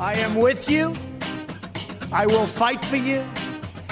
I 0.00 0.14
am 0.14 0.34
with 0.34 0.70
you. 0.70 0.94
I 2.10 2.24
will 2.24 2.46
fight 2.46 2.82
for 2.86 2.96
you. 2.96 3.22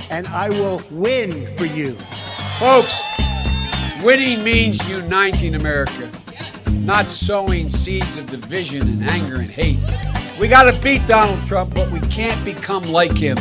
And 0.09 0.27
I 0.29 0.49
will 0.49 0.81
win 0.91 1.55
for 1.59 1.67
you. 1.67 1.99
Folks, 2.59 2.99
winning 4.03 4.43
means 4.43 4.79
uniting 4.89 5.55
America, 5.55 6.09
not 6.71 7.05
sowing 7.09 7.69
seeds 7.69 8.17
of 8.17 8.25
division 8.31 8.81
and 8.81 9.11
anger 9.11 9.35
and 9.35 9.51
hate. 9.51 9.79
We 10.41 10.49
got 10.49 10.63
to 10.63 10.81
beat 10.81 11.07
Donald 11.07 11.47
Trump, 11.47 11.75
but 11.75 11.91
we 11.91 12.01
can't 12.01 12.43
become 12.43 12.85
like 12.85 13.13
him. 13.13 13.37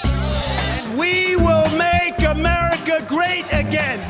And 0.00 0.96
we 0.96 1.34
will 1.34 1.68
make 1.76 2.22
America 2.22 3.04
great 3.08 3.52
again. 3.52 4.00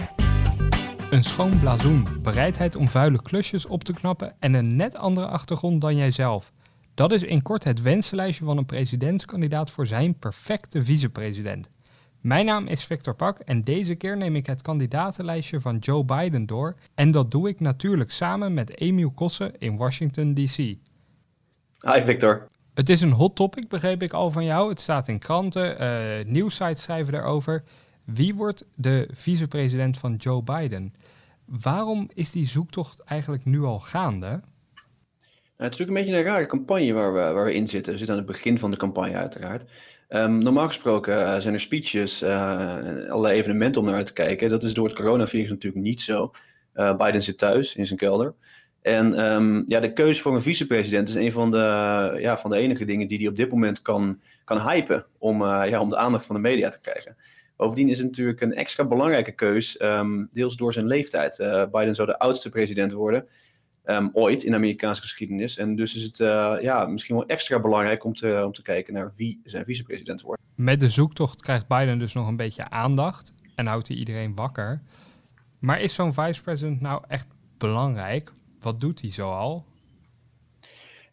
Een 1.10 1.24
schoon 1.24 1.58
blazoen, 1.58 2.06
bereidheid 2.22 2.76
om 2.76 2.88
vuile 2.88 3.22
klusjes 3.22 3.66
op 3.66 3.84
te 3.84 3.92
knappen 3.92 4.34
en 4.38 4.54
een 4.54 4.76
net 4.76 4.96
andere 4.96 5.26
achtergrond 5.26 5.80
dan 5.80 5.96
jijzelf. 5.96 6.52
Dat 6.94 7.12
is 7.12 7.22
in 7.22 7.42
kort 7.42 7.64
het 7.64 7.82
wensenlijstje 7.82 8.44
van 8.44 8.56
een 8.56 8.66
presidentskandidaat 8.66 9.70
voor 9.70 9.86
zijn 9.86 10.18
perfecte 10.18 10.84
vicepresident. 10.84 11.70
Mijn 12.20 12.46
naam 12.46 12.66
is 12.66 12.84
Victor 12.84 13.14
Pak 13.14 13.38
en 13.38 13.62
deze 13.62 13.94
keer 13.94 14.16
neem 14.16 14.36
ik 14.36 14.46
het 14.46 14.62
kandidatenlijstje 14.62 15.60
van 15.60 15.78
Joe 15.78 16.04
Biden 16.04 16.46
door. 16.46 16.76
En 16.94 17.10
dat 17.10 17.30
doe 17.30 17.48
ik 17.48 17.60
natuurlijk 17.60 18.10
samen 18.10 18.54
met 18.54 18.80
Emiel 18.80 19.10
Kossen 19.10 19.58
in 19.58 19.76
Washington, 19.76 20.34
D.C. 20.34 20.56
Hi 20.56 22.00
Victor. 22.00 22.48
Het 22.74 22.88
is 22.88 23.00
een 23.00 23.12
hot 23.12 23.36
topic, 23.36 23.68
begreep 23.68 24.02
ik 24.02 24.12
al 24.12 24.30
van 24.30 24.44
jou. 24.44 24.68
Het 24.68 24.80
staat 24.80 25.08
in 25.08 25.18
kranten, 25.18 25.82
uh, 25.82 26.24
nieuwsites 26.26 26.82
schrijven 26.82 27.14
erover. 27.14 27.62
Wie 28.04 28.34
wordt 28.34 28.64
de 28.74 29.08
vicepresident 29.12 29.98
van 29.98 30.14
Joe 30.14 30.42
Biden? 30.42 30.94
Waarom 31.44 32.10
is 32.14 32.30
die 32.30 32.46
zoektocht 32.46 33.00
eigenlijk 33.00 33.44
nu 33.44 33.62
al 33.62 33.80
gaande? 33.80 34.40
Nou, 35.62 35.74
het 35.74 35.80
is 35.80 35.86
natuurlijk 35.86 36.08
een 36.08 36.14
beetje 36.14 36.30
een 36.30 36.36
rare 36.36 36.50
campagne 36.50 36.92
waar 36.92 37.12
we, 37.12 37.32
waar 37.32 37.44
we 37.44 37.54
in 37.54 37.68
zitten. 37.68 37.92
We 37.92 37.98
zitten 37.98 38.16
aan 38.16 38.22
het 38.22 38.32
begin 38.32 38.58
van 38.58 38.70
de 38.70 38.76
campagne 38.76 39.14
uiteraard. 39.14 39.70
Um, 40.08 40.38
normaal 40.38 40.66
gesproken 40.66 41.18
uh, 41.18 41.38
zijn 41.38 41.54
er 41.54 41.60
speeches, 41.60 42.22
uh, 42.22 42.30
allerlei 43.08 43.38
evenementen 43.38 43.80
om 43.80 43.86
naar 43.86 43.96
uit 43.96 44.06
te 44.06 44.12
kijken. 44.12 44.48
Dat 44.48 44.64
is 44.64 44.74
door 44.74 44.86
het 44.86 44.96
coronavirus 44.96 45.50
natuurlijk 45.50 45.82
niet 45.82 46.00
zo. 46.00 46.30
Uh, 46.74 46.96
Biden 46.96 47.22
zit 47.22 47.38
thuis 47.38 47.74
in 47.74 47.86
zijn 47.86 47.98
kelder. 47.98 48.34
En 48.80 49.32
um, 49.34 49.64
ja, 49.66 49.80
de 49.80 49.92
keuze 49.92 50.20
voor 50.20 50.34
een 50.34 50.42
vicepresident 50.42 51.08
is 51.08 51.14
een 51.14 51.32
van 51.32 51.50
de, 51.50 51.56
ja, 52.18 52.38
van 52.38 52.50
de 52.50 52.56
enige 52.56 52.84
dingen 52.84 53.08
die 53.08 53.18
hij 53.18 53.26
op 53.26 53.36
dit 53.36 53.50
moment 53.50 53.82
kan, 53.82 54.20
kan 54.44 54.68
hypen 54.68 55.06
om, 55.18 55.42
ja, 55.44 55.80
om 55.80 55.90
de 55.90 55.96
aandacht 55.96 56.26
van 56.26 56.34
de 56.34 56.42
media 56.42 56.68
te 56.68 56.80
krijgen. 56.80 57.16
Bovendien 57.56 57.88
is 57.88 57.98
het 57.98 58.06
natuurlijk 58.06 58.40
een 58.40 58.54
extra 58.54 58.84
belangrijke 58.84 59.32
keus, 59.32 59.82
um, 59.82 60.28
deels 60.30 60.56
door 60.56 60.72
zijn 60.72 60.86
leeftijd. 60.86 61.36
Biden 61.72 61.94
zou 61.94 62.08
de 62.08 62.18
oudste 62.18 62.48
president 62.48 62.92
worden 62.92 63.26
um, 63.84 64.10
ooit 64.12 64.42
in 64.42 64.50
de 64.50 64.56
Amerikaanse 64.56 65.02
geschiedenis. 65.02 65.56
En 65.56 65.76
dus 65.76 65.96
is 65.96 66.02
het 66.02 66.18
uh, 66.18 66.54
ja, 66.60 66.86
misschien 66.86 67.16
wel 67.16 67.26
extra 67.26 67.60
belangrijk 67.60 68.04
om 68.04 68.14
te, 68.14 68.42
om 68.44 68.52
te 68.52 68.62
kijken 68.62 68.94
naar 68.94 69.12
wie 69.16 69.40
zijn 69.44 69.64
vicepresident 69.64 70.20
wordt. 70.20 70.42
Met 70.54 70.80
de 70.80 70.88
zoektocht 70.88 71.42
krijgt 71.42 71.68
Biden 71.68 71.98
dus 71.98 72.14
nog 72.14 72.28
een 72.28 72.36
beetje 72.36 72.70
aandacht 72.70 73.32
en 73.54 73.66
houdt 73.66 73.88
hij 73.88 73.96
iedereen 73.96 74.34
wakker. 74.34 74.82
Maar 75.58 75.80
is 75.80 75.94
zo'n 75.94 76.14
vicepresident 76.14 76.80
nou 76.80 77.02
echt 77.08 77.26
belangrijk? 77.58 78.32
Wat 78.60 78.80
doet 78.80 79.00
hij 79.00 79.10
zoal? 79.10 79.66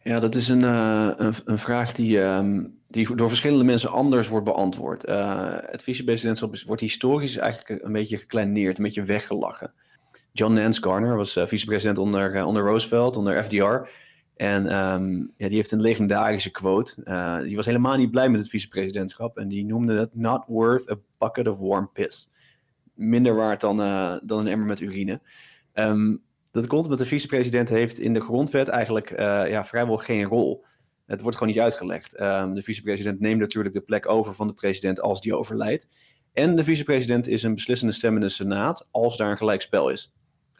Ja, 0.02 0.20
dat 0.20 0.34
is 0.34 0.48
een, 0.48 0.62
uh, 0.62 1.10
een, 1.16 1.34
een, 1.44 1.58
vraag 1.58 1.92
die, 1.92 2.18
um, 2.18 2.78
die 2.86 3.14
door 3.14 3.28
verschillende 3.28 3.64
mensen 3.64 3.90
anders 3.90 4.28
wordt 4.28 4.44
beantwoord. 4.44 5.08
Uh, 5.08 5.56
het 5.60 5.82
vicepresidentschap 5.82 6.56
wordt 6.66 6.82
historisch 6.82 7.36
eigenlijk 7.36 7.82
een 7.82 7.92
beetje 7.92 8.16
gekleineerd, 8.16 8.78
een 8.78 8.84
beetje 8.84 9.02
weggelachen. 9.02 9.72
John 10.32 10.52
Nance 10.52 10.82
Garner 10.82 11.16
was 11.16 11.36
uh, 11.36 11.46
vicepresident 11.46 11.98
onder, 11.98 12.34
uh, 12.34 12.46
onder 12.46 12.62
Roosevelt, 12.62 13.16
onder 13.16 13.44
FDR. 13.44 13.88
En 14.36 14.76
um, 14.76 15.32
ja, 15.36 15.46
die 15.46 15.56
heeft 15.56 15.70
een 15.70 15.80
legendarische 15.80 16.50
quote. 16.50 16.94
Uh, 17.04 17.38
die 17.38 17.56
was 17.56 17.66
helemaal 17.66 17.96
niet 17.96 18.10
blij 18.10 18.28
met 18.28 18.40
het 18.40 18.48
vicepresidentschap. 18.48 19.38
En 19.38 19.48
die 19.48 19.64
noemde 19.64 19.98
het 19.98 20.14
not 20.14 20.44
worth 20.46 20.90
a 20.90 20.96
bucket 21.18 21.48
of 21.48 21.58
warm 21.58 21.90
piss. 21.92 22.30
Minder 22.94 23.34
waard 23.34 23.60
dan, 23.60 23.76
dan 24.22 24.38
een 24.38 24.46
emmer 24.46 24.66
met 24.66 24.80
urine. 24.80 25.20
Um, 25.74 26.22
dat 26.50 26.66
komt 26.66 26.84
omdat 26.84 26.98
de 26.98 27.04
vicepresident 27.04 27.68
heeft 27.68 27.98
in 27.98 28.14
de 28.14 28.20
grondwet 28.20 28.68
eigenlijk 28.68 29.10
ja, 29.48 29.64
vrijwel 29.64 29.96
geen 29.96 30.24
rol. 30.24 30.64
Het 31.06 31.20
wordt 31.20 31.36
gewoon 31.36 31.52
niet 31.52 31.62
uitgelegd. 31.62 32.20
Um, 32.20 32.54
de 32.54 32.62
vicepresident 32.62 33.20
neemt 33.20 33.40
natuurlijk 33.40 33.74
de 33.74 33.80
plek 33.80 34.08
over 34.08 34.34
van 34.34 34.46
de 34.46 34.54
president 34.54 35.00
als 35.00 35.20
die 35.20 35.36
overlijdt. 35.36 35.86
En 36.32 36.56
de 36.56 36.64
vicepresident 36.64 37.26
is 37.26 37.42
een 37.42 37.54
beslissende 37.54 37.92
stem 37.92 38.14
in 38.14 38.20
de 38.20 38.28
Senaat 38.28 38.86
als 38.90 39.16
daar 39.16 39.30
een 39.30 39.36
gelijkspel 39.36 39.88
is. 39.88 40.12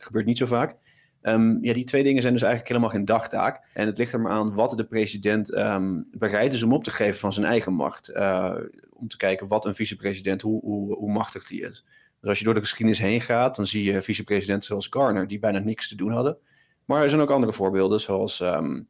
Gebeurt 0.02 0.26
niet 0.26 0.38
zo 0.38 0.46
vaak. 0.46 0.76
Um, 1.22 1.64
ja, 1.64 1.72
die 1.72 1.84
twee 1.84 2.02
dingen 2.02 2.22
zijn 2.22 2.32
dus 2.32 2.42
eigenlijk 2.42 2.72
helemaal 2.72 2.94
geen 2.96 3.04
dagtaak. 3.04 3.64
En 3.74 3.86
het 3.86 3.98
ligt 3.98 4.12
er 4.12 4.20
maar 4.20 4.32
aan 4.32 4.54
wat 4.54 4.76
de 4.76 4.84
president 4.84 5.56
um, 5.56 6.06
bereid 6.18 6.52
is 6.52 6.62
om 6.62 6.72
op 6.72 6.84
te 6.84 6.90
geven 6.90 7.20
van 7.20 7.32
zijn 7.32 7.46
eigen 7.46 7.72
macht. 7.72 8.10
Uh, 8.10 8.54
om 8.90 9.08
te 9.08 9.16
kijken 9.16 9.48
wat 9.48 9.64
een 9.64 9.74
vicepresident, 9.74 10.42
hoe, 10.42 10.60
hoe, 10.60 10.94
hoe 10.94 11.12
machtig 11.12 11.46
die 11.46 11.60
is. 11.60 11.84
Dus 12.20 12.28
als 12.28 12.38
je 12.38 12.44
door 12.44 12.54
de 12.54 12.60
geschiedenis 12.60 12.98
heen 12.98 13.20
gaat, 13.20 13.56
dan 13.56 13.66
zie 13.66 13.84
je 13.84 14.02
vicepresidenten 14.02 14.66
zoals 14.66 14.86
Garner, 14.90 15.26
die 15.26 15.38
bijna 15.38 15.58
niks 15.58 15.88
te 15.88 15.96
doen 15.96 16.10
hadden. 16.10 16.38
Maar 16.84 17.02
er 17.02 17.08
zijn 17.08 17.20
ook 17.20 17.30
andere 17.30 17.52
voorbeelden, 17.52 18.00
zoals 18.00 18.40
um, 18.40 18.88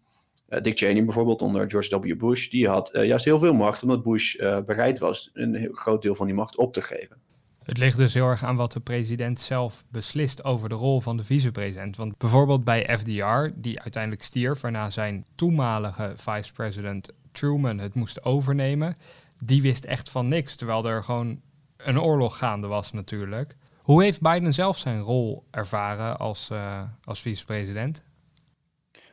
Dick 0.62 0.78
Cheney 0.78 1.04
bijvoorbeeld 1.04 1.42
onder 1.42 1.70
George 1.70 2.00
W. 2.00 2.18
Bush. 2.18 2.48
Die 2.48 2.68
had 2.68 2.94
uh, 2.94 3.04
juist 3.04 3.24
heel 3.24 3.38
veel 3.38 3.54
macht, 3.54 3.82
omdat 3.82 4.02
Bush 4.02 4.36
bereid 4.66 4.98
was 4.98 5.30
een 5.32 5.68
groot 5.72 6.02
deel 6.02 6.14
van 6.14 6.26
die 6.26 6.34
macht 6.34 6.56
op 6.56 6.72
te 6.72 6.82
geven. 6.82 7.16
Het 7.62 7.78
ligt 7.78 7.96
dus 7.96 8.14
heel 8.14 8.28
erg 8.28 8.44
aan 8.44 8.56
wat 8.56 8.72
de 8.72 8.80
president 8.80 9.38
zelf 9.38 9.84
beslist 9.88 10.44
over 10.44 10.68
de 10.68 10.74
rol 10.74 11.00
van 11.00 11.16
de 11.16 11.24
vicepresident. 11.24 11.96
Want 11.96 12.18
bijvoorbeeld 12.18 12.64
bij 12.64 12.98
FDR, 12.98 13.60
die 13.60 13.80
uiteindelijk 13.80 14.22
stierf, 14.22 14.60
waarna 14.60 14.90
zijn 14.90 15.26
toenmalige 15.34 16.12
vicepresident 16.16 17.08
Truman 17.32 17.78
het 17.78 17.94
moest 17.94 18.24
overnemen, 18.24 18.94
die 19.44 19.62
wist 19.62 19.84
echt 19.84 20.10
van 20.10 20.28
niks, 20.28 20.54
terwijl 20.54 20.86
er 20.86 21.04
gewoon 21.04 21.40
een 21.76 22.00
oorlog 22.00 22.38
gaande 22.38 22.66
was 22.66 22.92
natuurlijk. 22.92 23.56
Hoe 23.80 24.02
heeft 24.02 24.20
Biden 24.20 24.54
zelf 24.54 24.78
zijn 24.78 25.00
rol 25.00 25.44
ervaren 25.50 26.18
als, 26.18 26.48
uh, 26.52 26.82
als 27.04 27.20
vicepresident? 27.20 28.04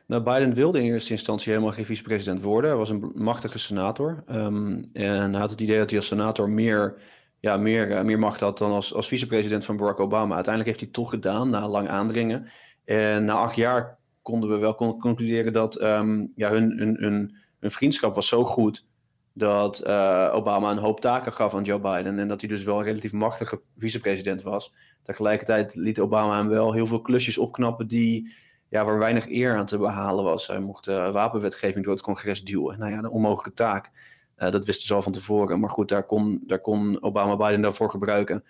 Nou, 0.06 0.22
Biden 0.22 0.54
wilde 0.54 0.78
in 0.78 0.92
eerste 0.92 1.12
instantie 1.12 1.52
helemaal 1.52 1.72
geen 1.72 1.84
vicepresident 1.84 2.42
worden. 2.42 2.70
Hij 2.70 2.78
was 2.78 2.90
een 2.90 3.12
machtige 3.14 3.58
senator. 3.58 4.24
Um, 4.30 4.88
en 4.92 5.30
hij 5.30 5.40
had 5.40 5.50
het 5.50 5.60
idee 5.60 5.78
dat 5.78 5.90
hij 5.90 5.98
als 5.98 6.08
senator 6.08 6.48
meer 6.48 6.96
ja, 7.40 7.56
meer, 7.56 7.90
uh, 7.90 8.02
meer 8.02 8.18
macht 8.18 8.40
had 8.40 8.58
dan 8.58 8.70
als, 8.70 8.94
als 8.94 9.08
vicepresident 9.08 9.64
van 9.64 9.76
Barack 9.76 10.00
Obama. 10.00 10.34
Uiteindelijk 10.34 10.66
heeft 10.66 10.80
hij 10.80 11.02
toch 11.02 11.10
gedaan, 11.10 11.50
na 11.50 11.68
lang 11.68 11.88
aandringen. 11.88 12.48
En 12.84 13.24
na 13.24 13.32
acht 13.32 13.56
jaar 13.56 13.98
konden 14.22 14.50
we 14.50 14.58
wel 14.58 14.74
concluderen 14.74 15.52
dat 15.52 15.80
um, 15.80 16.32
ja, 16.34 16.50
hun, 16.50 16.78
hun, 16.78 16.96
hun, 17.00 17.36
hun, 17.60 17.70
vriendschap 17.70 18.14
was 18.14 18.28
zo 18.28 18.44
goed 18.44 18.86
dat 19.32 19.86
uh, 19.86 20.30
Obama 20.34 20.70
een 20.70 20.78
hoop 20.78 21.00
taken 21.00 21.32
gaf 21.32 21.54
aan 21.54 21.64
Joe 21.64 21.80
Biden. 21.80 22.18
En 22.18 22.28
dat 22.28 22.40
hij 22.40 22.50
dus 22.50 22.62
wel 22.62 22.78
een 22.78 22.84
relatief 22.84 23.12
machtige 23.12 23.60
vicepresident 23.78 24.42
was. 24.42 24.74
Tegelijkertijd 25.02 25.74
liet 25.74 26.00
Obama 26.00 26.36
hem 26.36 26.48
wel 26.48 26.72
heel 26.72 26.86
veel 26.86 27.00
klusjes 27.00 27.38
opknappen 27.38 27.88
die, 27.88 28.34
ja, 28.68 28.84
waar 28.84 28.98
weinig 28.98 29.28
eer 29.28 29.56
aan 29.56 29.66
te 29.66 29.78
behalen 29.78 30.24
was. 30.24 30.46
Hij 30.46 30.60
mocht 30.60 30.88
uh, 30.88 31.12
wapenwetgeving 31.12 31.84
door 31.84 31.94
het 31.94 32.02
congres 32.02 32.44
duwen. 32.44 32.78
Nou 32.78 32.92
ja, 32.92 32.98
een 32.98 33.08
onmogelijke 33.08 33.54
taak. 33.54 33.90
Uh, 34.38 34.50
dat 34.50 34.64
wisten 34.64 34.86
ze 34.86 34.94
al 34.94 35.02
van 35.02 35.12
tevoren. 35.12 35.60
Maar 35.60 35.70
goed, 35.70 35.88
daar 35.88 36.02
kon, 36.02 36.42
daar 36.46 36.60
kon 36.60 37.02
Obama 37.02 37.36
Biden 37.36 37.60
daarvoor 37.60 37.90
gebruiken. 37.90 38.44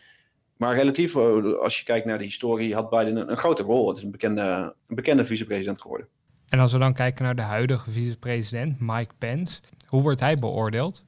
Maar 0.56 0.74
relatief, 0.74 1.16
eh, 1.16 1.58
als 1.62 1.78
je 1.78 1.84
kijkt 1.84 2.06
naar 2.06 2.18
de 2.18 2.24
historie, 2.24 2.74
had 2.74 2.90
Biden 2.90 3.16
een, 3.16 3.30
een 3.30 3.36
grote 3.36 3.62
rol. 3.62 3.88
Het 3.88 3.96
is 3.96 4.02
een 4.02 4.10
bekende, 4.10 4.74
een 4.88 4.96
bekende 4.96 5.24
vicepresident 5.24 5.80
geworden. 5.80 6.08
En 6.48 6.58
als 6.58 6.72
we 6.72 6.78
dan 6.78 6.94
kijken 6.94 7.24
naar 7.24 7.34
de 7.34 7.42
huidige 7.42 7.90
vicepresident, 7.90 8.76
Mike 8.80 9.14
Pence, 9.18 9.60
hoe 9.86 10.02
wordt 10.02 10.20
hij 10.20 10.34
beoordeeld? 10.34 11.04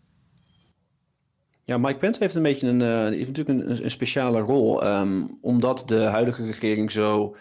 Ja, 1.65 1.79
Mike 1.79 1.99
Pence 1.99 2.21
heeft 2.21 2.35
een 2.35 2.43
beetje 2.43 2.69
een, 2.69 2.81
uh, 2.81 3.19
heeft 3.19 3.37
natuurlijk 3.37 3.59
een, 3.59 3.85
een 3.85 3.91
speciale 3.91 4.41
rol. 4.41 4.87
Um, 4.87 5.39
omdat 5.41 5.83
de 5.87 6.01
huidige 6.01 6.45
regering 6.45 6.91
zo 6.91 7.37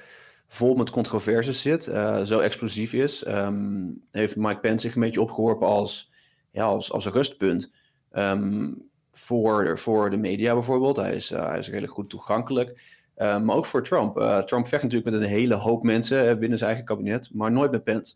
vol 0.47 0.75
met 0.75 0.89
controversies 0.89 1.61
zit, 1.61 1.87
uh, 1.87 2.21
zo 2.21 2.39
explosief 2.39 2.93
is, 2.93 3.27
um, 3.27 4.01
heeft 4.11 4.35
Mike 4.35 4.59
Pence 4.59 4.79
zich 4.79 4.95
een 4.95 5.01
beetje 5.01 5.21
opgeworpen 5.21 5.67
als 5.67 6.08
ja, 6.51 6.63
als, 6.63 6.91
als 6.91 7.07
rustpunt. 7.07 7.71
Um, 8.11 8.89
voor, 9.19 9.79
voor 9.79 10.09
de 10.09 10.17
media 10.17 10.53
bijvoorbeeld. 10.53 10.95
Hij 10.95 11.15
is, 11.15 11.31
uh, 11.31 11.47
hij 11.47 11.57
is 11.57 11.67
redelijk 11.67 11.93
goed 11.93 12.09
toegankelijk. 12.09 12.97
Uh, 13.17 13.39
maar 13.41 13.55
ook 13.55 13.65
voor 13.65 13.83
Trump. 13.83 14.17
Uh, 14.17 14.37
Trump 14.37 14.67
vecht 14.67 14.83
natuurlijk 14.83 15.11
met 15.11 15.21
een 15.21 15.27
hele 15.27 15.55
hoop 15.55 15.83
mensen 15.83 16.39
binnen 16.39 16.57
zijn 16.57 16.69
eigen 16.69 16.87
kabinet, 16.87 17.29
maar 17.33 17.51
nooit 17.51 17.71
met 17.71 17.83
Pence. 17.83 18.15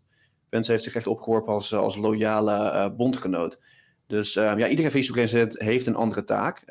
Pence 0.50 0.72
heeft 0.72 0.84
zich 0.84 0.96
echt 0.96 1.08
opgeworpen 1.08 1.54
als, 1.54 1.74
als 1.74 1.96
loyale 1.96 2.92
bondgenoot. 2.98 3.60
Dus 4.08 4.36
ehm, 4.36 4.58
ja, 4.58 4.68
iedere 4.68 4.92
vicepresident 4.92 5.60
heeft 5.60 5.86
een 5.86 5.96
andere 5.96 6.24
taak. 6.24 6.64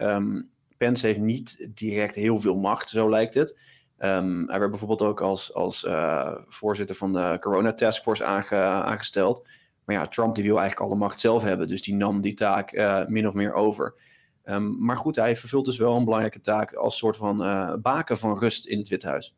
Pence 0.77 1.07
heeft 1.07 1.19
niet 1.19 1.69
direct 1.75 2.15
heel 2.15 2.41
veel 2.41 2.55
macht, 2.55 2.89
zo 2.89 3.11
lijkt 3.11 3.35
het. 3.35 3.59
Hij 3.97 4.59
werd 4.59 4.71
bijvoorbeeld 4.71 5.03
ook 5.03 5.21
als, 5.21 5.55
als 5.55 5.87
voorzitter 6.47 6.97
van 6.97 7.13
de 7.13 7.37
Corona 7.41 7.75
Task 7.75 8.03
Force 8.03 8.25
aange, 8.25 8.57
aangesteld. 8.57 9.49
Maar 9.85 9.97
ja, 9.97 10.07
Trump 10.09 10.35
die 10.35 10.45
wil 10.45 10.59
eigenlijk 10.59 10.91
alle 10.91 10.99
macht 11.01 11.21
zelf 11.21 11.43
hebben. 11.43 11.69
Dus 11.69 11.83
die 11.83 11.95
nam 11.95 12.21
die 12.21 12.35
taak 12.35 12.73
uh, 12.73 13.07
min 13.07 13.27
of 13.27 13.35
meer 13.35 13.55
over. 13.55 13.95
Um, 14.45 14.85
maar 14.85 14.97
goed, 14.97 15.17
hij 15.17 15.37
vervult 15.37 15.65
dus 15.65 15.79
wel 15.79 15.97
een 15.97 16.05
belangrijke 16.05 16.41
taak 16.41 16.75
als 16.75 16.99
soort 16.99 17.17
van 17.17 17.43
uh, 17.43 17.75
baken 17.75 18.19
van 18.19 18.39
rust 18.39 18.67
in 18.67 18.79
het 18.79 18.89
Witte 18.89 19.07
Huis. 19.07 19.35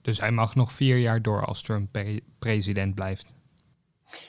Dus 0.00 0.20
hij 0.20 0.30
mag 0.30 0.54
nog 0.54 0.72
vier 0.72 0.96
jaar 0.96 1.22
door 1.22 1.44
als 1.44 1.62
Trump 1.62 1.92
pre 1.92 2.20
president 2.38 2.94
blijft. 2.94 3.34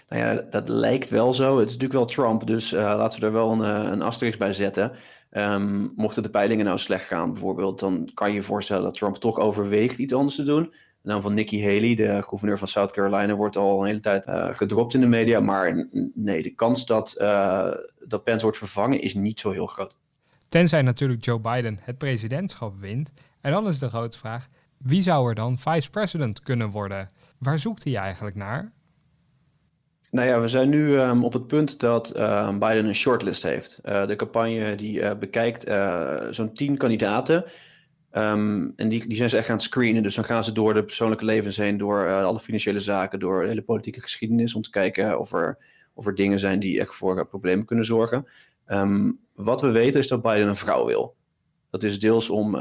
Nou 0.09 0.21
ja, 0.21 0.41
dat 0.49 0.69
lijkt 0.69 1.09
wel 1.09 1.33
zo. 1.33 1.59
Het 1.59 1.69
is 1.69 1.77
natuurlijk 1.77 1.99
wel 1.99 2.25
Trump, 2.25 2.47
dus 2.47 2.73
uh, 2.73 2.79
laten 2.79 3.19
we 3.19 3.25
er 3.25 3.31
wel 3.31 3.51
een, 3.51 3.91
een 3.91 4.01
asterisk 4.01 4.39
bij 4.39 4.53
zetten. 4.53 4.91
Um, 5.31 5.93
mochten 5.95 6.23
de 6.23 6.29
peilingen 6.29 6.65
nou 6.65 6.77
slecht 6.77 7.07
gaan, 7.07 7.31
bijvoorbeeld, 7.31 7.79
dan 7.79 8.11
kan 8.13 8.29
je 8.29 8.35
je 8.35 8.41
voorstellen 8.41 8.83
dat 8.83 8.93
Trump 8.93 9.15
toch 9.15 9.39
overweegt 9.39 9.97
iets 9.97 10.13
anders 10.13 10.35
te 10.35 10.43
doen. 10.43 10.73
De 11.05 11.11
naam 11.11 11.21
van 11.21 11.33
Nikki 11.33 11.63
Haley, 11.63 11.95
de 11.95 12.23
gouverneur 12.23 12.57
van 12.57 12.67
South 12.67 12.91
Carolina, 12.91 13.33
wordt 13.33 13.55
al 13.55 13.79
een 13.79 13.85
hele 13.85 13.99
tijd 13.99 14.27
uh, 14.27 14.53
gedropt 14.53 14.93
in 14.93 14.99
de 14.99 15.07
media. 15.07 15.39
Maar 15.39 15.87
nee, 16.13 16.43
de 16.43 16.49
kans 16.49 16.85
dat, 16.85 17.15
uh, 17.17 17.71
dat 18.07 18.23
Pence 18.23 18.41
wordt 18.41 18.57
vervangen 18.57 19.01
is 19.01 19.13
niet 19.13 19.39
zo 19.39 19.51
heel 19.51 19.65
groot. 19.65 19.95
Tenzij 20.47 20.81
natuurlijk 20.81 21.25
Joe 21.25 21.39
Biden 21.39 21.79
het 21.81 21.97
presidentschap 21.97 22.79
wint. 22.79 23.13
En 23.41 23.51
dan 23.51 23.67
is 23.67 23.79
de 23.79 23.89
grote 23.89 24.17
vraag, 24.17 24.47
wie 24.77 25.01
zou 25.01 25.29
er 25.29 25.35
dan 25.35 25.57
vice-president 25.57 26.41
kunnen 26.41 26.69
worden? 26.69 27.09
Waar 27.39 27.59
zoekt 27.59 27.83
hij 27.83 27.95
eigenlijk 27.95 28.35
naar? 28.35 28.71
Nou 30.11 30.27
ja, 30.27 30.39
we 30.41 30.47
zijn 30.47 30.69
nu 30.69 30.99
um, 30.99 31.23
op 31.23 31.33
het 31.33 31.47
punt 31.47 31.79
dat 31.79 32.15
uh, 32.15 32.49
Biden 32.49 32.85
een 32.85 32.95
shortlist 32.95 33.43
heeft. 33.43 33.79
Uh, 33.83 34.07
de 34.07 34.15
campagne 34.15 34.75
die 34.75 35.15
bekijkt 35.15 35.71
zo'n 36.35 36.53
tien 36.53 36.77
kandidaten. 36.77 37.45
Um, 38.17 38.73
en 38.75 38.89
die, 38.89 39.07
die 39.07 39.17
zijn 39.17 39.29
ze 39.29 39.37
echt 39.37 39.49
aan 39.49 39.55
het 39.55 39.63
screenen. 39.63 40.03
Dus 40.03 40.15
dan 40.15 40.25
gaan 40.25 40.43
ze 40.43 40.51
door 40.51 40.73
de 40.73 40.83
persoonlijke 40.83 41.25
levens 41.25 41.57
heen, 41.57 41.77
door 41.77 42.23
alle 42.23 42.39
financiële 42.39 42.79
zaken, 42.79 43.19
door 43.19 43.41
de 43.41 43.47
hele 43.47 43.61
politieke 43.61 44.01
geschiedenis, 44.01 44.55
om 44.55 44.61
te 44.61 44.69
kijken 44.69 45.19
of 45.19 45.33
er, 45.33 45.57
of 45.93 46.05
er 46.05 46.15
dingen 46.15 46.39
zijn 46.39 46.59
die 46.59 46.79
echt 46.79 46.95
voor 46.95 47.27
problemen 47.27 47.65
kunnen 47.65 47.85
zorgen. 47.85 48.27
Um, 48.67 49.19
wat 49.33 49.61
we 49.61 49.71
weten 49.71 49.99
is 49.99 50.07
dat 50.07 50.21
Biden 50.21 50.47
een 50.47 50.55
vrouw 50.55 50.85
wil. 50.85 51.15
Dat 51.69 51.83
is 51.83 51.99
deels 51.99 52.29
om, 52.29 52.55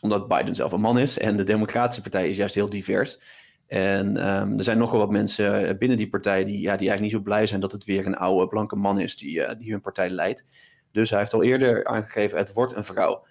omdat 0.00 0.28
Biden 0.28 0.54
zelf 0.54 0.72
een 0.72 0.80
man 0.80 0.98
is 0.98 1.18
en 1.18 1.36
de 1.36 1.44
Democratische 1.44 2.02
Partij 2.02 2.28
is 2.28 2.36
juist 2.36 2.54
heel 2.54 2.68
divers. 2.68 3.20
En 3.66 4.16
er 4.16 4.64
zijn 4.64 4.78
nogal 4.78 4.98
wat 4.98 5.10
mensen 5.10 5.78
binnen 5.78 5.96
die 5.96 6.08
partij 6.08 6.44
die, 6.44 6.60
ja, 6.60 6.76
die 6.76 6.88
eigenlijk 6.88 7.00
niet 7.00 7.10
zo 7.10 7.20
blij 7.20 7.46
zijn 7.46 7.60
dat 7.60 7.72
het 7.72 7.84
weer 7.84 8.06
een 8.06 8.16
oude 8.16 8.48
blanke 8.48 8.76
man 8.76 9.00
is 9.00 9.16
die, 9.16 9.56
die 9.56 9.70
hun 9.70 9.80
partij 9.80 10.10
leidt. 10.10 10.44
Dus 10.92 11.10
hij 11.10 11.18
heeft 11.18 11.32
al 11.32 11.42
eerder 11.42 11.84
aangegeven, 11.84 12.38
het 12.38 12.52
wordt 12.52 12.76
een 12.76 12.84
vrouw. 12.84 13.24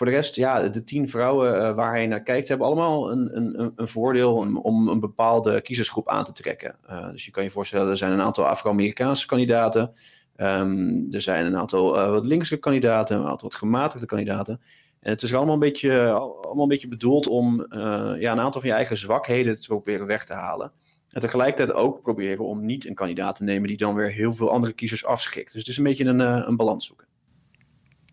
Voor 0.00 0.08
de 0.08 0.14
rest, 0.14 0.36
ja, 0.36 0.68
de 0.68 0.84
tien 0.84 1.08
vrouwen 1.08 1.54
uh, 1.54 1.74
waar 1.74 1.92
hij 1.92 2.06
naar 2.06 2.22
kijkt, 2.22 2.48
hebben 2.48 2.66
allemaal 2.66 3.10
een, 3.10 3.36
een, 3.36 3.72
een 3.76 3.88
voordeel 3.88 4.34
om, 4.34 4.58
om 4.58 4.88
een 4.88 5.00
bepaalde 5.00 5.60
kiezersgroep 5.60 6.08
aan 6.08 6.24
te 6.24 6.32
trekken. 6.32 6.76
Uh, 6.90 7.10
dus 7.10 7.24
je 7.24 7.30
kan 7.30 7.42
je 7.42 7.50
voorstellen, 7.50 7.90
er 7.90 7.96
zijn 7.96 8.12
een 8.12 8.20
aantal 8.20 8.46
Afro-Amerikaanse 8.46 9.26
kandidaten. 9.26 9.92
Um, 10.36 11.06
er 11.10 11.20
zijn 11.20 11.46
een 11.46 11.56
aantal 11.56 12.10
wat 12.10 12.26
linkse 12.26 12.56
kandidaten, 12.56 13.16
een 13.16 13.26
aantal 13.26 13.48
wat 13.48 13.58
gematigde 13.58 14.06
kandidaten. 14.06 14.60
En 15.00 15.10
het 15.10 15.22
is 15.22 15.34
allemaal 15.34 15.54
een 15.54 15.60
beetje, 15.60 16.10
allemaal 16.10 16.62
een 16.62 16.68
beetje 16.68 16.88
bedoeld 16.88 17.26
om 17.26 17.66
ja, 18.18 18.32
een 18.32 18.40
aantal 18.40 18.60
van 18.60 18.70
je 18.70 18.76
eigen 18.76 18.96
zwakheden 18.96 19.60
te 19.60 19.66
proberen 19.66 20.06
weg 20.06 20.24
te 20.24 20.34
halen. 20.34 20.72
En 21.10 21.20
tegelijkertijd 21.20 21.78
ook 21.78 22.00
proberen 22.00 22.44
om 22.44 22.64
niet 22.64 22.86
een 22.86 22.94
kandidaat 22.94 23.36
te 23.36 23.44
nemen 23.44 23.68
die 23.68 23.76
dan 23.76 23.94
weer 23.94 24.10
heel 24.10 24.32
veel 24.32 24.50
andere 24.50 24.72
kiezers 24.72 25.04
afschrikt. 25.04 25.52
Dus 25.52 25.60
het 25.60 25.70
is 25.70 25.76
een 25.76 25.84
beetje 25.84 26.04
een, 26.04 26.20
een 26.20 26.56
balans 26.56 26.86
zoeken. 26.86 27.08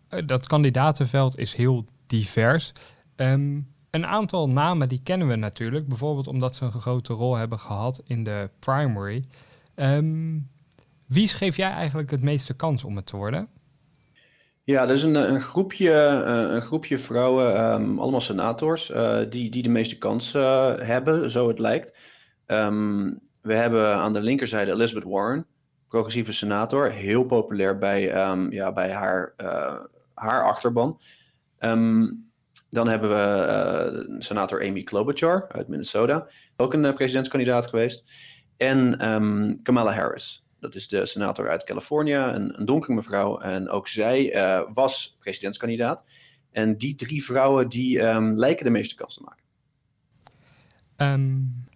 Eh, 0.08 0.26
dat 0.26 0.46
kandidatenveld 0.46 1.38
is 1.38 1.54
heel 1.54 1.84
divers. 2.06 2.72
Um, 3.16 3.72
een 3.90 4.06
aantal 4.06 4.48
namen 4.48 4.88
die 4.88 5.00
kennen 5.02 5.28
we 5.28 5.36
natuurlijk, 5.36 5.88
bijvoorbeeld 5.88 6.26
omdat 6.26 6.54
ze 6.54 6.64
een 6.64 6.72
grote 6.72 7.12
rol 7.12 7.36
hebben 7.36 7.58
gehad 7.58 8.02
in 8.06 8.24
de 8.24 8.50
primary. 8.58 9.24
Um, 9.74 10.48
wie 11.06 11.28
geef 11.28 11.56
jij 11.56 11.70
eigenlijk 11.70 12.10
het 12.10 12.22
meeste 12.22 12.54
kans 12.54 12.84
om 12.84 12.96
het 12.96 13.06
te 13.06 13.16
worden? 13.16 13.48
Ja, 14.64 14.82
er 14.82 14.94
is 14.94 15.02
een, 15.02 15.14
een, 15.14 15.40
groepje, 15.40 15.92
eh, 15.92 16.54
een 16.54 16.62
groepje 16.62 16.98
vrouwen, 16.98 17.72
um, 17.72 17.98
allemaal 17.98 18.20
senators, 18.20 18.92
die, 19.28 19.50
die 19.50 19.62
de 19.62 19.68
meeste 19.68 19.98
kans 19.98 20.34
uh, 20.34 20.74
hebben, 20.76 21.30
zo 21.30 21.48
het 21.48 21.58
lijkt. 21.58 21.98
We 23.40 23.54
hebben 23.54 23.94
aan 23.94 24.12
de 24.12 24.20
linkerzijde 24.20 24.72
Elizabeth 24.72 25.08
Warren, 25.08 25.46
progressieve 25.88 26.32
senator, 26.32 26.90
heel 26.90 27.24
populair 27.24 27.78
bij, 27.78 28.02
ja, 28.50 28.72
bij 28.72 28.90
haar, 28.90 29.34
haar 30.18 30.44
achterban. 30.44 31.00
dan 32.70 32.88
hebben 32.88 33.10
we 33.10 34.16
senator 34.18 34.66
Amy 34.66 34.82
Klobuchar 34.82 35.48
uit 35.48 35.68
Minnesota, 35.68 36.28
ook 36.56 36.74
een 36.74 36.94
presidentskandidaat 36.94 37.66
geweest. 37.66 38.04
En 38.56 38.96
Kamala 39.62 39.92
Harris, 39.92 40.44
dat 40.60 40.74
is 40.74 40.88
de 40.88 41.06
senator 41.06 41.48
uit 41.48 41.64
Californië, 41.64 42.14
een, 42.14 42.58
een 42.58 42.66
donkere 42.66 42.94
mevrouw. 42.94 43.38
En 43.38 43.68
ook 43.68 43.88
zij 43.88 44.34
uh, 44.34 44.60
was 44.72 45.16
presidentskandidaat. 45.18 46.02
En 46.50 46.78
die 46.78 46.94
drie 46.94 47.24
vrouwen 47.24 47.68
die 47.68 48.00
um, 48.00 48.34
lijken 48.34 48.64
de 48.64 48.70
meeste 48.70 48.94
kans 48.94 49.14
te 49.14 49.22
maken. 49.22 49.46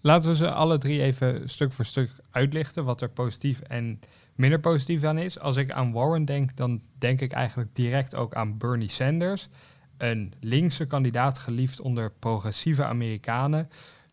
Laten 0.01 0.31
we 0.31 0.37
ze 0.37 0.51
alle 0.51 0.79
drie 0.79 1.03
even 1.03 1.49
stuk 1.49 1.73
voor 1.73 1.85
stuk 1.85 2.11
uitlichten 2.31 2.85
wat 2.85 3.01
er 3.01 3.11
positief 3.11 3.61
en 3.61 4.01
minder 4.35 4.61
positief 4.61 5.05
aan 5.05 5.19
is. 5.19 5.39
Als 5.39 5.57
ik 5.57 5.73
aan 5.73 5.93
Warren 5.93 6.25
denk, 6.25 6.57
dan 6.57 6.83
denk 6.99 7.21
ik 7.21 7.33
eigenlijk 7.33 7.75
direct 7.75 8.15
ook 8.15 8.35
aan 8.35 8.59
Bernie 8.59 8.91
Sanders. 8.91 9.49
Een 9.97 10.33
linkse 10.41 10.87
kandidaat 10.87 11.39
geliefd 11.39 11.81
onder 11.81 12.13
progressieve 12.19 12.85
Amerikanen. 12.85 13.69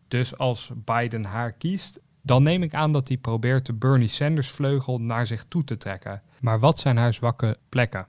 Dus 0.08 0.38
als 0.38 0.70
Biden 0.84 1.24
haar 1.24 1.52
kiest, 1.52 2.00
dan 2.22 2.42
neem 2.42 2.62
ik 2.62 2.74
aan 2.74 2.92
dat 2.92 3.08
hij 3.08 3.16
probeert 3.16 3.66
de 3.66 3.72
Bernie 3.72 4.08
Sanders 4.08 4.50
vleugel 4.50 5.00
naar 5.00 5.26
zich 5.26 5.44
toe 5.44 5.64
te 5.64 5.76
trekken. 5.76 6.22
Maar 6.40 6.58
wat 6.58 6.78
zijn 6.78 6.96
haar 6.96 7.14
zwakke 7.14 7.56
plekken? 7.68 8.06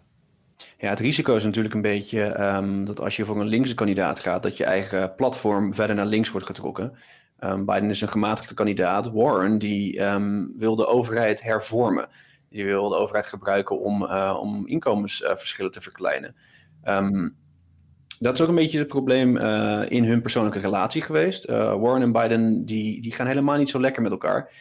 Ja, 0.77 0.89
het 0.89 0.99
risico 0.99 1.35
is 1.35 1.43
natuurlijk 1.43 1.73
een 1.73 1.81
beetje 1.81 2.41
um, 2.41 2.85
dat 2.85 2.99
als 2.99 3.15
je 3.15 3.25
voor 3.25 3.39
een 3.39 3.47
linkse 3.47 3.73
kandidaat 3.73 4.19
gaat, 4.19 4.43
dat 4.43 4.57
je 4.57 4.65
eigen 4.65 5.15
platform 5.15 5.73
verder 5.73 5.95
naar 5.95 6.05
links 6.05 6.31
wordt 6.31 6.45
getrokken. 6.45 6.93
Um, 7.43 7.65
Biden 7.65 7.89
is 7.89 8.01
een 8.01 8.09
gematigde 8.09 8.53
kandidaat. 8.53 9.11
Warren 9.11 9.57
die 9.57 10.01
um, 10.01 10.53
wil 10.57 10.75
de 10.75 10.87
overheid 10.87 11.41
hervormen. 11.41 12.09
Die 12.49 12.65
wil 12.65 12.89
de 12.89 12.95
overheid 12.95 13.27
gebruiken 13.27 13.79
om, 13.79 14.03
uh, 14.03 14.37
om 14.41 14.67
inkomensverschillen 14.67 15.71
te 15.71 15.81
verkleinen 15.81 16.35
dat 18.21 18.33
is 18.33 18.41
ook 18.41 18.47
een 18.47 18.55
beetje 18.55 18.77
het 18.77 18.87
probleem 18.87 19.37
uh, 19.37 19.81
in 19.87 20.03
hun 20.03 20.21
persoonlijke 20.21 20.59
relatie 20.59 21.01
geweest. 21.01 21.49
Uh, 21.49 21.55
Warren 21.55 22.01
en 22.01 22.11
Biden 22.11 22.65
die, 22.65 23.01
die 23.01 23.11
gaan 23.11 23.27
helemaal 23.27 23.57
niet 23.57 23.69
zo 23.69 23.79
lekker 23.79 24.01
met 24.01 24.11
elkaar. 24.11 24.51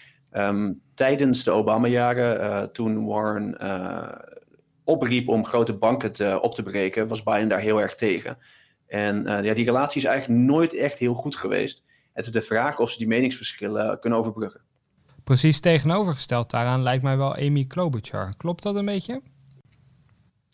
Tijdens 0.95 1.45
de 1.45 1.51
Obama-jaren, 1.51 2.73
toen 2.73 3.07
Warren 3.07 3.57
opriep 4.85 5.29
om 5.29 5.45
grote 5.45 5.75
banken 5.75 6.13
te, 6.13 6.41
op 6.43 6.55
te 6.55 6.63
breken, 6.63 7.09
was 7.09 7.23
Biden 7.23 7.49
daar 7.49 7.61
heel 7.61 7.81
erg 7.81 7.95
tegen. 7.95 8.39
En 8.87 9.23
ja, 9.43 9.55
die 9.55 9.65
relatie 9.65 10.01
is 10.01 10.09
eigenlijk 10.09 10.41
nooit 10.41 10.75
echt 10.75 10.99
heel 10.99 11.15
goed 11.15 11.37
geweest. 11.37 11.85
Het 12.13 12.27
is 12.27 12.33
de 12.33 12.43
vraag 12.43 12.79
of 12.79 12.91
ze 12.91 12.99
die 12.99 13.07
meningsverschillen 13.07 14.01
kunnen 14.01 14.19
overbruggen. 14.19 14.61
Precies 15.25 15.61
tegenovergesteld 15.61 16.51
daaraan 16.51 16.83
lijkt 16.83 17.03
mij 17.03 17.17
wel 17.17 17.35
Amy 17.37 17.65
Klobuchar. 17.65 18.37
Klopt 18.37 18.63
dat 18.63 18.75
een 18.75 18.85
beetje? 18.85 19.23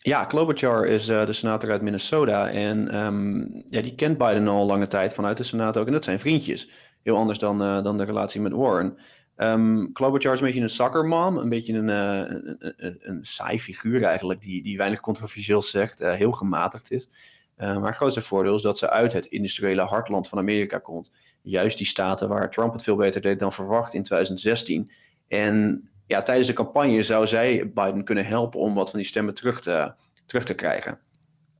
Ja, 0.07 0.25
Klobuchar 0.25 0.85
is 0.85 1.09
uh, 1.09 1.25
de 1.25 1.33
senator 1.33 1.71
uit 1.71 1.81
Minnesota. 1.81 2.49
En 2.49 2.95
um, 3.05 3.63
ja, 3.67 3.81
die 3.81 3.95
kent 3.95 4.17
Biden 4.17 4.47
al 4.47 4.65
lange 4.65 4.87
tijd 4.87 5.13
vanuit 5.13 5.37
de 5.37 5.43
Senaat 5.43 5.77
ook. 5.77 5.85
En 5.87 5.91
dat 5.91 6.03
zijn 6.03 6.19
vriendjes. 6.19 6.69
Heel 7.03 7.15
anders 7.15 7.39
dan, 7.39 7.61
uh, 7.61 7.83
dan 7.83 7.97
de 7.97 8.03
relatie 8.03 8.41
met 8.41 8.51
Warren. 8.51 8.97
Um, 9.37 9.91
Klobuchar 9.93 10.33
is 10.33 10.39
een 10.39 10.45
beetje 10.45 10.61
een 10.61 10.69
soccer 10.69 11.05
mom. 11.05 11.37
Een 11.37 11.49
beetje 11.49 11.73
een, 11.73 11.87
uh, 11.87 12.35
een, 12.35 12.73
een, 12.77 12.97
een, 12.99 13.25
saai 13.25 13.59
figuur 13.59 14.03
eigenlijk. 14.03 14.41
Die, 14.41 14.63
die 14.63 14.77
weinig 14.77 14.99
controversieel 14.99 15.61
zegt. 15.61 15.99
heel 15.99 16.31
gematigd 16.31 16.91
is. 16.91 17.09
maar 17.57 17.85
het 17.85 17.95
grootste 17.95 18.21
voordeel 18.21 18.55
is 18.55 18.61
dat 18.61 18.77
ze 18.77 18.89
uit 18.89 19.13
het 19.13 19.25
industriële 19.25 19.81
hartland 19.81 20.27
van 20.27 20.37
Amerika 20.37 20.77
komt. 20.77 21.11
Juist 21.49 21.77
die 21.77 21.87
staten 21.87 22.27
waar 22.27 22.51
Trump 22.51 22.73
het 22.73 22.83
veel 22.83 22.95
beter 22.95 23.21
deed 23.21 23.39
dan 23.39 23.53
verwacht 23.53 23.93
in 23.93 24.03
2016. 24.03 24.91
En 25.27 25.89
ja, 26.07 26.21
tijdens 26.21 26.47
de 26.47 26.53
campagne 26.53 27.03
zou 27.03 27.27
zij 27.27 27.71
Biden 27.73 28.03
kunnen 28.03 28.25
helpen 28.25 28.59
om 28.59 28.73
wat 28.73 28.89
van 28.89 28.99
die 28.99 29.07
stemmen 29.07 29.33
terug 29.33 29.61
te, 29.61 29.93
terug 30.25 30.43
te 30.43 30.53
krijgen. 30.53 30.99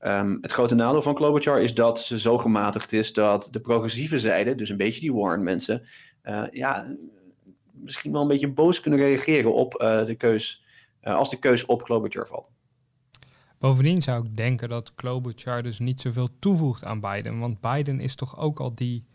Um, 0.01 0.37
het 0.41 0.51
grote 0.51 0.75
nadeel 0.75 1.01
van 1.01 1.13
Klobuchar 1.13 1.61
is 1.61 1.73
dat 1.73 1.99
ze 1.99 2.19
zo 2.19 2.37
gematigd 2.37 2.93
is 2.93 3.13
dat 3.13 3.47
de 3.51 3.59
progressieve 3.59 4.19
zijde, 4.19 4.55
dus 4.55 4.69
een 4.69 4.77
beetje 4.77 4.99
die 4.99 5.13
Warren-mensen, 5.13 5.87
uh, 6.23 6.43
ja, 6.51 6.95
misschien 7.71 8.11
wel 8.11 8.21
een 8.21 8.27
beetje 8.27 8.51
boos 8.51 8.79
kunnen 8.79 8.99
reageren 8.99 9.53
op 9.53 9.81
uh, 9.81 10.05
de 10.05 10.15
keus, 10.15 10.63
uh, 11.03 11.15
als 11.15 11.29
de 11.29 11.39
keus 11.39 11.65
op 11.65 11.83
Klobuchar 11.83 12.27
valt. 12.27 12.47
Bovendien 13.59 14.01
zou 14.01 14.25
ik 14.25 14.35
denken 14.35 14.69
dat 14.69 14.95
Klobuchar 14.95 15.63
dus 15.63 15.79
niet 15.79 16.01
zoveel 16.01 16.29
toevoegt 16.39 16.83
aan 16.83 16.99
Biden, 16.99 17.39
want 17.39 17.61
Biden 17.61 17.99
is 17.99 18.15
toch 18.15 18.39
ook 18.39 18.59
al 18.59 18.75
die 18.75 19.05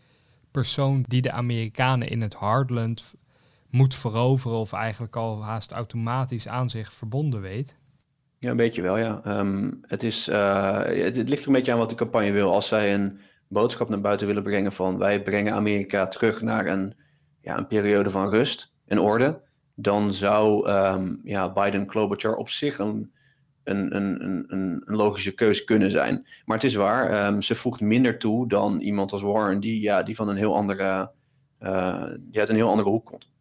persoon 0.53 1.05
die 1.07 1.21
de 1.21 1.31
Amerikanen 1.31 2.09
in 2.09 2.21
het 2.21 2.33
hardland 2.33 3.13
moet 3.69 3.95
veroveren 3.95 4.57
of 4.57 4.73
eigenlijk 4.73 5.15
al 5.15 5.43
haast 5.43 5.71
automatisch 5.71 6.47
aan 6.47 6.69
zich 6.69 6.93
verbonden 6.93 7.41
weet? 7.41 7.77
Ja, 8.39 8.49
een 8.49 8.57
beetje 8.57 8.81
wel, 8.81 8.97
ja. 8.97 9.39
Um, 9.39 9.79
het, 9.81 10.03
is, 10.03 10.29
uh, 10.29 10.81
het, 10.83 11.29
ligt 11.29 11.41
er 11.41 11.47
een 11.47 11.53
beetje 11.53 11.71
aan 11.71 11.77
wat 11.77 11.89
de 11.89 11.95
campagne 11.95 12.31
wil. 12.31 12.53
Als 12.53 12.67
zij 12.67 12.93
een 12.93 13.19
boodschap 13.47 13.89
naar 13.89 14.01
buiten 14.01 14.27
willen 14.27 14.43
brengen 14.43 14.71
van 14.71 14.97
wij 14.97 15.23
brengen 15.23 15.53
Amerika 15.53 16.07
terug 16.07 16.41
naar 16.41 16.65
een, 16.65 16.95
ja, 17.41 17.57
een 17.57 17.67
periode 17.67 18.09
van 18.09 18.29
rust 18.29 18.73
en 18.85 18.99
orde, 18.99 19.41
dan 19.75 20.13
zou 20.13 20.69
um, 20.69 21.21
ja, 21.23 21.51
Biden 21.51 21.85
Klobuchar 21.85 22.35
op 22.35 22.49
zich 22.49 22.77
een, 22.77 23.13
een, 23.63 23.95
een, 23.95 24.23
een, 24.23 24.45
een 24.85 24.95
logische 24.95 25.31
keus 25.31 25.63
kunnen 25.63 25.91
zijn. 25.91 26.27
Maar 26.45 26.57
het 26.57 26.65
is 26.65 26.75
waar, 26.75 27.27
um, 27.27 27.41
ze 27.41 27.55
voegt 27.55 27.81
minder 27.81 28.19
toe 28.19 28.47
dan 28.47 28.79
iemand 28.79 29.11
als 29.11 29.21
Warren, 29.21 29.59
die, 29.59 29.81
ja, 29.81 30.03
die 30.03 30.15
van 30.15 30.29
een 30.29 30.37
heel 30.37 30.55
andere, 30.55 31.11
uh, 31.59 32.03
die 32.19 32.39
uit 32.39 32.49
een 32.49 32.55
heel 32.55 32.69
andere 32.69 32.89
hoek 32.89 33.05
komt. 33.05 33.31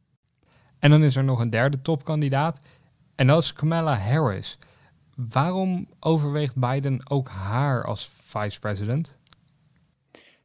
En 0.78 0.90
dan 0.90 1.02
is 1.02 1.16
er 1.16 1.24
nog 1.24 1.40
een 1.40 1.50
derde 1.50 1.82
topkandidaat. 1.82 2.60
En 3.14 3.26
dat 3.26 3.42
is 3.42 3.52
Kamala 3.52 3.96
Harris. 3.96 4.58
Waarom 5.28 5.88
overweegt 6.00 6.56
Biden 6.56 7.10
ook 7.10 7.28
haar 7.28 7.84
als 7.84 8.10
vice-president? 8.22 9.20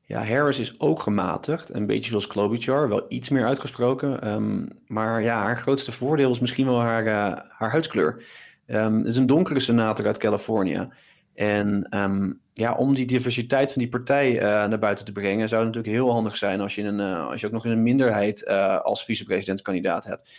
Ja, 0.02 0.26
Harris 0.26 0.60
is 0.60 0.80
ook 0.80 1.02
gematigd. 1.02 1.74
Een 1.74 1.86
beetje 1.86 2.10
zoals 2.10 2.28
Klobuchar, 2.28 2.90
wel 2.90 3.06
iets 3.10 3.30
meer 3.30 3.46
uitgesproken. 3.46 4.22
Ehm, 4.22 4.66
maar 4.88 5.22
ja, 5.22 5.42
haar 5.42 5.58
grootste 5.58 5.92
voordeel 5.92 6.32
is 6.32 6.40
misschien 6.40 6.66
wel 6.66 6.80
haar, 6.80 7.06
uh, 7.06 7.12
haar 7.50 7.72
huidskleur. 7.72 8.24
Um, 8.68 8.98
het 8.98 9.08
is 9.08 9.18
een 9.18 9.26
donkere 9.26 9.60
senator 9.60 10.06
uit 10.06 10.18
Californië. 10.18 10.88
En 11.34 11.98
um, 11.98 12.42
ja, 12.54 12.74
om 12.74 12.94
die 12.94 13.06
diversiteit 13.06 13.74
van 13.74 13.82
die 13.82 13.92
partij 13.92 14.34
uh, 14.34 14.42
naar 14.42 14.80
buiten 14.80 15.06
te 15.06 15.12
brengen, 15.12 15.50
zou 15.50 15.66
het 15.66 15.76
natuurlijk 15.76 16.04
heel 16.04 16.14
handig 16.14 16.38
zijn 16.38 16.62
als 16.62 16.76
je, 16.76 16.84
een, 16.84 17.00
uh, 17.00 17.28
als 17.28 17.42
je 17.42 17.48
ook 17.48 17.54
nog 17.54 17.66
eens 17.66 17.74
een 17.74 17.84
minderheid 17.84 18.48
als 18.84 19.06
vicepresidentskandidaat 19.06 20.06
hebt. 20.06 20.30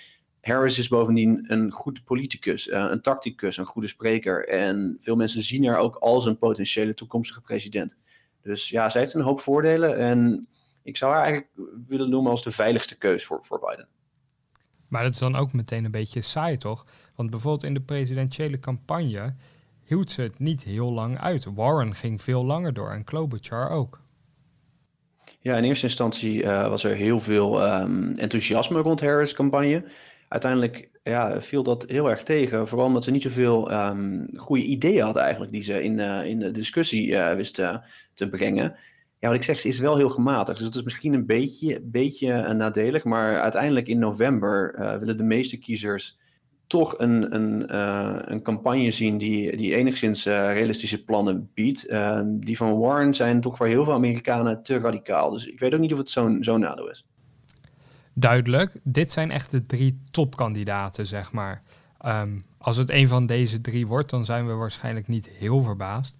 Harris 0.40 0.78
is 0.78 0.88
bovendien 0.88 1.44
een 1.48 1.70
goed 1.70 2.04
politicus, 2.04 2.70
een 2.70 3.00
tacticus, 3.00 3.56
een 3.56 3.64
goede 3.64 3.88
spreker. 3.88 4.48
En 4.48 4.96
veel 4.98 5.16
mensen 5.16 5.42
zien 5.42 5.66
haar 5.66 5.78
ook 5.78 5.96
als 5.96 6.26
een 6.26 6.38
potentiële 6.38 6.94
toekomstige 6.94 7.40
president. 7.40 7.96
Dus 8.42 8.68
ja, 8.68 8.90
zij 8.90 9.00
heeft 9.00 9.14
een 9.14 9.20
hoop 9.20 9.40
voordelen. 9.40 9.98
En 9.98 10.48
ik 10.82 10.96
zou 10.96 11.12
haar 11.12 11.22
eigenlijk 11.22 11.52
willen 11.86 12.10
noemen 12.10 12.30
als 12.30 12.42
de 12.42 12.50
veiligste 12.50 12.98
keus 12.98 13.24
voor, 13.24 13.38
voor 13.42 13.60
Biden. 13.68 13.88
Maar 14.88 15.02
dat 15.02 15.12
is 15.12 15.18
dan 15.18 15.36
ook 15.36 15.52
meteen 15.52 15.84
een 15.84 15.90
beetje 15.90 16.20
saai, 16.20 16.56
toch? 16.56 16.84
Want 17.14 17.30
bijvoorbeeld 17.30 17.64
in 17.64 17.74
de 17.74 17.80
presidentiële 17.80 18.58
campagne 18.58 19.34
hield 19.84 20.10
ze 20.10 20.22
het 20.22 20.38
niet 20.38 20.62
heel 20.62 20.92
lang 20.92 21.18
uit. 21.18 21.44
Warren 21.54 21.94
ging 21.94 22.22
veel 22.22 22.44
langer 22.44 22.74
door 22.74 22.90
en 22.90 23.04
Klobuchar 23.04 23.70
ook. 23.70 24.00
Ja, 25.40 25.56
in 25.56 25.64
eerste 25.64 25.86
instantie 25.86 26.42
uh, 26.42 26.68
was 26.68 26.84
er 26.84 26.94
heel 26.94 27.20
veel 27.20 27.80
um, 27.80 28.14
enthousiasme 28.16 28.80
rond 28.80 29.00
Harris' 29.00 29.34
campagne. 29.34 29.84
Uiteindelijk 30.28 30.90
ja, 31.02 31.40
viel 31.40 31.62
dat 31.62 31.84
heel 31.86 32.10
erg 32.10 32.22
tegen. 32.22 32.68
Vooral 32.68 32.86
omdat 32.86 33.04
ze 33.04 33.10
niet 33.10 33.22
zoveel 33.22 33.72
um, 33.72 34.28
goede 34.36 34.64
ideeën 34.64 35.04
had 35.04 35.16
eigenlijk 35.16 35.52
die 35.52 35.62
ze 35.62 35.82
in, 35.82 35.98
uh, 35.98 36.24
in 36.24 36.38
de 36.38 36.50
discussie 36.50 37.08
uh, 37.08 37.34
wist 37.34 37.58
uh, 37.58 37.76
te 38.14 38.28
brengen. 38.28 38.76
Ja, 39.20 39.28
wat 39.28 39.36
ik 39.36 39.42
zeg, 39.42 39.60
ze 39.60 39.68
is 39.68 39.78
wel 39.78 39.96
heel 39.96 40.08
gematigd. 40.08 40.58
Dus 40.58 40.66
dat 40.66 40.76
is 40.76 40.82
misschien 40.82 41.14
een 41.14 41.26
beetje, 41.26 41.80
beetje 41.82 42.54
nadelig. 42.54 43.04
Maar 43.04 43.40
uiteindelijk 43.40 43.88
in 43.88 43.98
november 43.98 44.74
willen 44.98 45.16
de 45.16 45.22
meeste 45.22 45.58
kiezers 45.58 46.18
toch 46.66 46.98
een, 46.98 47.34
een, 47.34 47.76
een 48.32 48.42
campagne 48.42 48.90
zien 48.90 49.18
die, 49.18 49.56
die 49.56 49.74
enigszins 49.74 50.24
realistische 50.24 51.04
plannen 51.04 51.50
biedt. 51.54 51.86
Ehm, 51.86 52.38
die 52.38 52.56
van 52.56 52.78
Warren 52.78 53.14
zijn 53.14 53.40
toch 53.40 53.56
voor 53.56 53.66
heel 53.66 53.84
veel 53.84 53.92
Amerikanen 53.92 54.62
te 54.62 54.78
radicaal. 54.78 55.30
Dus 55.30 55.46
ik 55.46 55.60
weet 55.60 55.74
ook 55.74 55.80
niet 55.80 55.92
of 55.92 55.98
het 55.98 56.10
zo'n 56.10 56.38
zo'n 56.40 56.60
nadeel 56.60 56.90
is 56.90 57.06
duidelijk. 58.20 58.80
Dit 58.82 59.12
zijn 59.12 59.30
echt 59.30 59.50
de 59.50 59.62
drie 59.62 60.00
topkandidaten, 60.10 61.06
zeg 61.06 61.32
maar. 61.32 61.62
Um, 62.06 62.42
als 62.58 62.76
het 62.76 62.90
een 62.90 63.08
van 63.08 63.26
deze 63.26 63.60
drie 63.60 63.86
wordt, 63.86 64.10
dan 64.10 64.24
zijn 64.24 64.46
we 64.46 64.52
waarschijnlijk 64.52 65.08
niet 65.08 65.28
heel 65.28 65.62
verbaasd. 65.62 66.16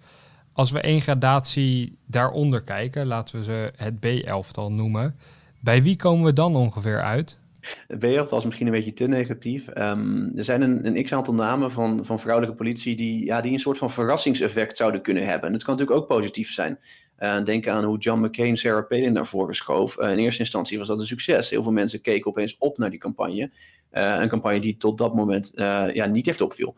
Als 0.59 0.71
we 0.71 0.81
één 0.81 1.01
gradatie 1.01 1.99
daaronder 2.07 2.63
kijken, 2.63 3.07
laten 3.07 3.37
we 3.37 3.43
ze 3.43 3.73
het 3.77 4.01
B-elftal 4.01 4.73
noemen. 4.73 5.17
Bij 5.61 5.83
wie 5.83 5.97
komen 5.97 6.25
we 6.25 6.33
dan 6.33 6.57
ongeveer 6.57 7.03
uit? 7.03 7.39
Het 7.87 7.99
B-elftal 7.99 8.39
is 8.39 8.45
misschien 8.45 8.67
een 8.67 8.73
beetje 8.73 8.93
te 8.93 9.07
negatief. 9.07 9.69
Um, 9.75 10.31
er 10.37 10.45
zijn 10.45 10.63
een, 10.63 10.87
een 10.87 11.05
x-aantal 11.05 11.35
namen 11.35 11.71
van, 11.71 12.05
van 12.05 12.21
vrouwelijke 12.21 12.57
politie 12.57 12.97
die, 12.97 13.25
ja, 13.25 13.41
die 13.41 13.53
een 13.53 13.59
soort 13.59 13.79
van 13.79 13.91
verrassingseffect 13.91 14.77
zouden 14.77 15.03
kunnen 15.03 15.27
hebben. 15.27 15.47
En 15.47 15.53
dat 15.53 15.65
kan 15.65 15.77
natuurlijk 15.77 16.01
ook 16.01 16.09
positief 16.19 16.53
zijn. 16.53 16.79
Uh, 17.19 17.45
denk 17.45 17.69
aan 17.69 17.85
hoe 17.85 17.99
John 17.99 18.25
McCain 18.25 18.57
Sarah 18.57 18.87
Palin 18.87 19.13
naar 19.13 19.27
voren 19.27 19.55
schoof. 19.55 19.99
Uh, 19.99 20.11
in 20.11 20.19
eerste 20.19 20.41
instantie 20.41 20.79
was 20.79 20.87
dat 20.89 21.01
een 21.01 21.07
succes. 21.07 21.51
Heel 21.51 21.63
veel 21.63 21.73
mensen 21.73 22.01
keken 22.01 22.31
opeens 22.31 22.57
op 22.59 22.79
naar 22.79 22.91
die 22.91 22.99
campagne. 22.99 23.51
Uh, 23.93 24.21
een 24.21 24.29
campagne 24.29 24.61
die 24.61 24.77
tot 24.77 24.99
dat 24.99 25.15
moment 25.15 25.53
ja, 25.55 26.07
niet 26.07 26.29
echt 26.29 26.41
opviel. 26.41 26.75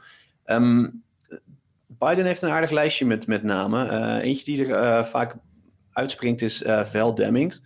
Um, 0.47 1.03
Biden 2.09 2.25
heeft 2.25 2.43
een 2.43 2.51
aardig 2.51 2.71
lijstje 2.71 3.07
met, 3.07 3.27
met 3.27 3.43
namen. 3.43 4.21
eentje 4.21 4.45
die 4.45 4.67
er 4.67 5.07
vaak 5.07 5.37
uitspringt 5.93 6.43
is 6.43 6.65
Val 6.67 7.15
Demings. 7.15 7.63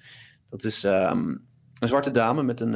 Dat 0.50 0.64
is 0.64 0.84
um, 0.84 1.46
een 1.78 1.88
zwarte 1.88 2.10
dame 2.10 2.42
met 2.42 2.60
een, 2.60 2.70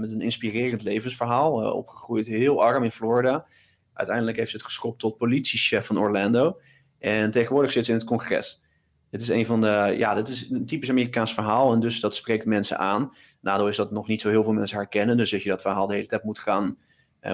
met 0.00 0.10
een 0.10 0.20
inspirerend 0.20 0.82
levensverhaal. 0.82 1.72
opgegroeid 1.72 2.26
heel 2.26 2.62
arm 2.62 2.82
in 2.82 2.92
Florida. 2.92 3.46
Uiteindelijk 3.92 4.36
heeft 4.36 4.50
ze 4.50 4.56
het 4.56 4.64
geschopt 4.64 4.98
tot 4.98 5.16
politiechef 5.16 5.86
van 5.86 5.98
Orlando. 5.98 6.60
En 6.98 7.30
tegenwoordig 7.30 7.72
zit 7.72 7.84
ze 7.84 7.90
in 7.90 7.98
het 7.98 8.06
congres. 8.06 8.62
Het 9.10 9.20
is 9.20 9.28
een 9.28 9.46
van 9.46 9.60
de, 9.60 9.94
ja, 9.96 10.14
dit 10.14 10.28
is 10.28 10.50
een 10.50 10.66
typisch 10.66 10.90
Amerikaans 10.90 11.34
verhaal 11.34 11.72
en 11.72 11.80
dus 11.80 12.00
dat 12.00 12.14
spreekt 12.14 12.44
mensen 12.44 12.78
aan. 12.78 13.12
Nadeel 13.40 13.68
is 13.68 13.76
dat 13.76 13.90
nog 13.90 14.08
niet 14.08 14.20
zo 14.20 14.28
heel 14.28 14.42
veel 14.42 14.52
mensen 14.52 14.78
herkennen, 14.78 15.16
dus 15.16 15.30
dat 15.30 15.42
je 15.42 15.48
dat 15.48 15.62
verhaal 15.62 15.86
de 15.86 15.94
hele 15.94 16.06
tijd 16.06 16.24
moet 16.24 16.38
gaan, 16.38 16.78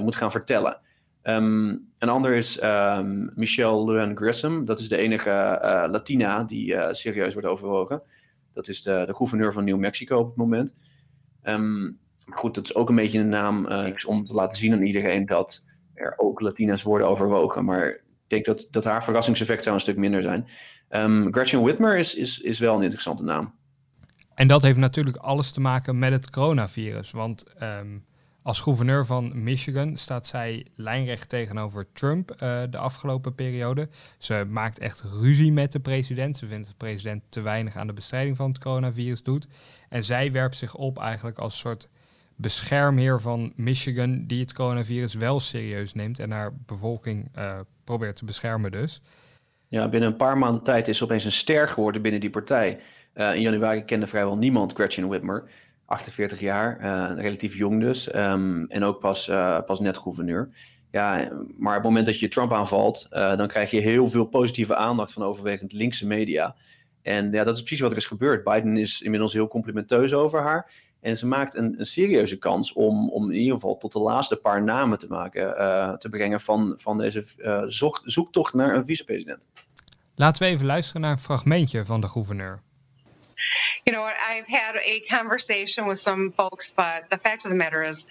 moet 0.02 0.14
gaan 0.14 0.30
vertellen. 0.30 0.80
Um, 1.26 1.92
een 1.98 2.08
ander 2.08 2.34
is 2.34 2.62
um, 2.62 3.30
Michelle 3.34 3.84
Luen 3.84 4.16
Grissom. 4.16 4.64
Dat 4.64 4.80
is 4.80 4.88
de 4.88 4.96
enige 4.96 5.60
uh, 5.62 5.84
Latina 5.90 6.44
die 6.44 6.74
uh, 6.74 6.88
serieus 6.90 7.32
wordt 7.32 7.48
overwogen. 7.48 8.02
Dat 8.52 8.68
is 8.68 8.82
de, 8.82 9.02
de 9.06 9.14
gouverneur 9.14 9.52
van 9.52 9.64
New 9.64 9.78
Mexico 9.78 10.18
op 10.18 10.26
het 10.26 10.36
moment. 10.36 10.74
Um, 11.42 11.98
maar 12.26 12.38
goed, 12.38 12.54
dat 12.54 12.64
is 12.64 12.74
ook 12.74 12.88
een 12.88 12.94
beetje 12.94 13.18
een 13.18 13.28
naam 13.28 13.66
om 14.06 14.24
te 14.24 14.34
laten 14.34 14.58
zien 14.58 14.72
aan 14.72 14.82
iedereen 14.82 15.26
dat 15.26 15.64
er 15.94 16.14
ook 16.16 16.40
Latina's 16.40 16.82
worden 16.82 17.08
overwogen. 17.08 17.64
Maar 17.64 17.88
ik 17.88 18.02
denk 18.26 18.44
dat, 18.44 18.68
dat 18.70 18.84
haar 18.84 19.04
verrassingseffect 19.04 19.62
zou 19.62 19.74
een 19.74 19.80
stuk 19.80 19.96
minder 19.96 20.22
zijn. 20.22 20.48
Gretchen 21.30 21.62
Whitmer 21.62 21.98
is, 21.98 22.14
is, 22.14 22.40
is 22.40 22.58
wel 22.58 22.76
een 22.76 22.82
interessante 22.82 23.22
naam. 23.22 23.54
En 24.34 24.48
dat 24.48 24.62
heeft 24.62 24.78
natuurlijk 24.78 25.16
alles 25.16 25.52
te 25.52 25.60
maken 25.60 25.98
met 25.98 26.12
het 26.12 26.30
coronavirus. 26.30 27.10
Want 27.10 27.44
als 28.44 28.60
gouverneur 28.60 29.06
van 29.06 29.42
Michigan 29.42 29.96
staat 29.96 30.26
zij 30.26 30.66
lijnrecht 30.74 31.28
tegenover 31.28 31.86
Trump 31.92 32.30
uh, 32.30 32.62
de 32.70 32.78
afgelopen 32.78 33.34
periode. 33.34 33.88
Ze 34.18 34.46
maakt 34.48 34.78
echt 34.78 35.02
ruzie 35.20 35.52
met 35.52 35.72
de 35.72 35.80
president. 35.80 36.36
Ze 36.36 36.46
vindt 36.46 36.62
dat 36.62 36.78
de 36.78 36.86
president 36.86 37.22
te 37.28 37.40
weinig 37.40 37.76
aan 37.76 37.86
de 37.86 37.92
bestrijding 37.92 38.36
van 38.36 38.48
het 38.48 38.58
coronavirus 38.58 39.22
doet. 39.22 39.46
En 39.88 40.04
zij 40.04 40.32
werpt 40.32 40.56
zich 40.56 40.74
op 40.74 40.98
eigenlijk 40.98 41.38
als 41.38 41.58
soort 41.58 41.88
beschermheer 42.36 43.20
van 43.20 43.52
Michigan, 43.56 44.24
die 44.26 44.40
het 44.40 44.52
coronavirus 44.52 45.14
wel 45.14 45.40
serieus 45.40 45.94
neemt 45.94 46.18
en 46.18 46.30
haar 46.30 46.52
bevolking 46.66 47.28
uh, 47.38 47.60
probeert 47.84 48.16
te 48.16 48.24
beschermen 48.24 48.72
dus. 48.72 49.02
Ja, 49.68 49.88
binnen 49.88 50.10
een 50.10 50.16
paar 50.16 50.38
maanden 50.38 50.62
tijd 50.62 50.88
is 50.88 51.02
opeens 51.02 51.24
een 51.24 51.32
ster 51.32 51.68
geworden 51.68 52.02
binnen 52.02 52.20
die 52.20 52.30
partij. 52.30 52.80
Uh, 53.14 53.34
in 53.34 53.40
januari 53.40 53.84
kende 53.84 54.06
vrijwel 54.06 54.36
niemand 54.36 54.72
Gretchen 54.72 55.08
Whitmer. 55.08 55.50
48 55.86 56.40
jaar, 56.40 56.80
uh, 56.80 57.22
relatief 57.22 57.56
jong 57.56 57.80
dus. 57.80 58.14
Um, 58.14 58.66
en 58.66 58.84
ook 58.84 58.98
pas, 58.98 59.28
uh, 59.28 59.60
pas 59.64 59.80
net 59.80 59.98
gouverneur. 59.98 60.48
Ja, 60.90 61.14
maar 61.58 61.76
op 61.76 61.82
het 61.82 61.90
moment 61.90 62.06
dat 62.06 62.18
je 62.20 62.28
Trump 62.28 62.52
aanvalt, 62.52 63.06
dan 63.10 63.46
krijg 63.46 63.70
je 63.70 63.80
heel 63.80 64.08
veel 64.08 64.24
positieve 64.24 64.76
aandacht 64.76 65.12
van 65.12 65.22
overwegend 65.22 65.72
linkse 65.72 66.06
media. 66.06 66.54
En 67.02 67.30
ja, 67.32 67.44
dat 67.44 67.56
is 67.56 67.62
precies 67.62 67.80
wat 67.80 67.90
er 67.90 67.96
is 67.96 68.06
gebeurd. 68.06 68.44
Biden 68.44 68.76
is 68.76 69.02
inmiddels 69.02 69.32
heel 69.32 69.48
complimenteus 69.48 70.12
over 70.12 70.40
haar. 70.40 70.70
En 71.00 71.16
ze 71.16 71.26
maakt 71.26 71.54
een, 71.54 71.74
een 71.78 71.86
serieuze 71.86 72.38
kans 72.38 72.72
om, 72.72 73.10
om 73.10 73.30
in 73.30 73.38
ieder 73.38 73.54
geval 73.54 73.76
tot 73.76 73.92
de 73.92 73.98
laatste 73.98 74.36
paar 74.36 74.62
namen 74.62 74.98
te 74.98 75.06
maken, 75.06 75.46
te 75.98 76.08
brengen 76.08 76.40
van, 76.40 76.72
van 76.76 76.98
deze 76.98 77.24
zoektocht 78.04 78.54
naar 78.54 78.74
een 78.74 78.84
vicepresident. 78.84 79.40
Laten 80.14 80.42
we 80.42 80.48
even 80.48 80.66
luisteren 80.66 81.00
naar 81.00 81.10
een 81.10 81.18
fragmentje 81.18 81.84
van 81.84 82.00
de 82.00 82.08
gouverneur. 82.08 82.62
You 83.86 83.92
know, 83.92 84.02
I've 84.04 84.46
had 84.46 84.76
a 84.84 85.00
conversation 85.00 85.86
with 85.86 85.98
some 85.98 86.30
folks, 86.32 86.72
but 86.72 87.10
the 87.10 87.18
fact 87.18 87.44
of 87.44 87.50
the 87.50 87.56
matter 87.56 87.82
is, 87.82 88.06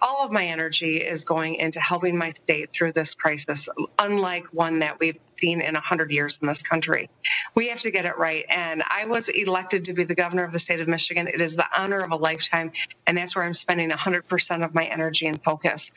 all 0.00 0.24
of 0.24 0.32
my 0.32 0.46
energy 0.46 0.98
is 0.98 1.24
going 1.24 1.56
into 1.56 1.80
helping 1.80 2.16
my 2.18 2.30
state 2.30 2.70
through 2.72 2.92
this 2.92 3.14
crisis, 3.14 3.68
unlike 3.98 4.46
one 4.52 4.80
that 4.80 4.98
we've 5.00 5.18
seen 5.38 5.60
in 5.60 5.74
100 5.74 6.10
years 6.10 6.38
in 6.42 6.48
this 6.48 6.62
country. 6.62 7.08
We 7.54 7.68
have 7.68 7.80
to 7.80 7.90
get 7.90 8.04
it 8.04 8.18
right. 8.18 8.44
And 8.48 8.82
I 8.88 9.06
was 9.06 9.28
elected 9.28 9.86
to 9.86 9.92
be 9.92 10.04
the 10.04 10.14
governor 10.16 10.44
of 10.44 10.52
the 10.52 10.58
state 10.58 10.80
of 10.80 10.88
Michigan. 10.88 11.28
It 11.28 11.40
is 11.40 11.56
the 11.56 11.66
honor 11.76 12.00
of 12.00 12.10
a 12.12 12.16
lifetime. 12.16 12.72
And 13.06 13.16
that's 13.16 13.36
where 13.36 13.44
I'm 13.44 13.54
spending 13.54 13.90
100% 13.90 14.64
of 14.64 14.74
my 14.74 14.84
energy 14.84 15.26
and 15.26 15.42
focus. 15.42 15.92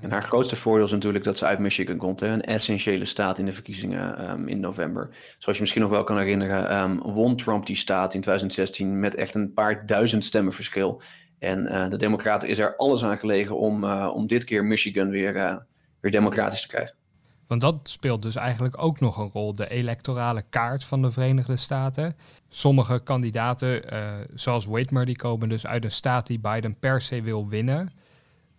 En 0.00 0.10
haar 0.10 0.22
grootste 0.22 0.56
voordeel 0.56 0.84
is 0.84 0.90
natuurlijk 0.90 1.24
dat 1.24 1.38
ze 1.38 1.46
uit 1.46 1.58
Michigan 1.58 1.96
komt. 1.96 2.20
Een 2.20 2.42
essentiële 2.42 3.04
staat 3.04 3.38
in 3.38 3.44
de 3.44 3.52
verkiezingen 3.52 4.30
um, 4.30 4.48
in 4.48 4.60
november. 4.60 5.08
Zoals 5.38 5.56
je 5.56 5.60
misschien 5.60 5.82
nog 5.82 5.90
wel 5.90 6.04
kan 6.04 6.18
herinneren, 6.18 6.78
um, 6.78 7.00
won 7.00 7.36
Trump 7.36 7.66
die 7.66 7.76
staat 7.76 8.14
in 8.14 8.20
2016 8.20 9.00
met 9.00 9.14
echt 9.14 9.34
een 9.34 9.52
paar 9.52 9.86
duizend 9.86 10.24
stemmen 10.24 10.52
verschil. 10.52 11.02
En 11.38 11.72
uh, 11.72 11.88
de 11.88 11.96
Democraten 11.96 12.48
is 12.48 12.58
er 12.58 12.76
alles 12.76 13.04
aan 13.04 13.18
gelegen 13.18 13.58
om, 13.58 13.84
uh, 13.84 14.10
om 14.14 14.26
dit 14.26 14.44
keer 14.44 14.64
Michigan 14.64 15.10
weer, 15.10 15.36
uh, 15.36 15.56
weer 16.00 16.10
democratisch 16.10 16.62
te 16.62 16.68
krijgen. 16.68 16.94
Want 17.46 17.60
dat 17.60 17.78
speelt 17.82 18.22
dus 18.22 18.36
eigenlijk 18.36 18.82
ook 18.82 19.00
nog 19.00 19.18
een 19.18 19.30
rol, 19.32 19.52
de 19.52 19.68
electorale 19.68 20.42
kaart 20.50 20.84
van 20.84 21.02
de 21.02 21.12
Verenigde 21.12 21.56
Staten. 21.56 22.16
Sommige 22.48 23.00
kandidaten, 23.02 23.82
zoals 24.34 24.66
Whitmer, 24.66 25.06
die 25.06 25.16
komen 25.16 25.48
dus 25.48 25.66
uit 25.66 25.84
een 25.84 25.90
staat 25.90 26.26
die 26.26 26.40
Biden 26.40 26.78
per 26.78 27.00
se 27.00 27.22
wil 27.22 27.48
winnen. 27.48 27.92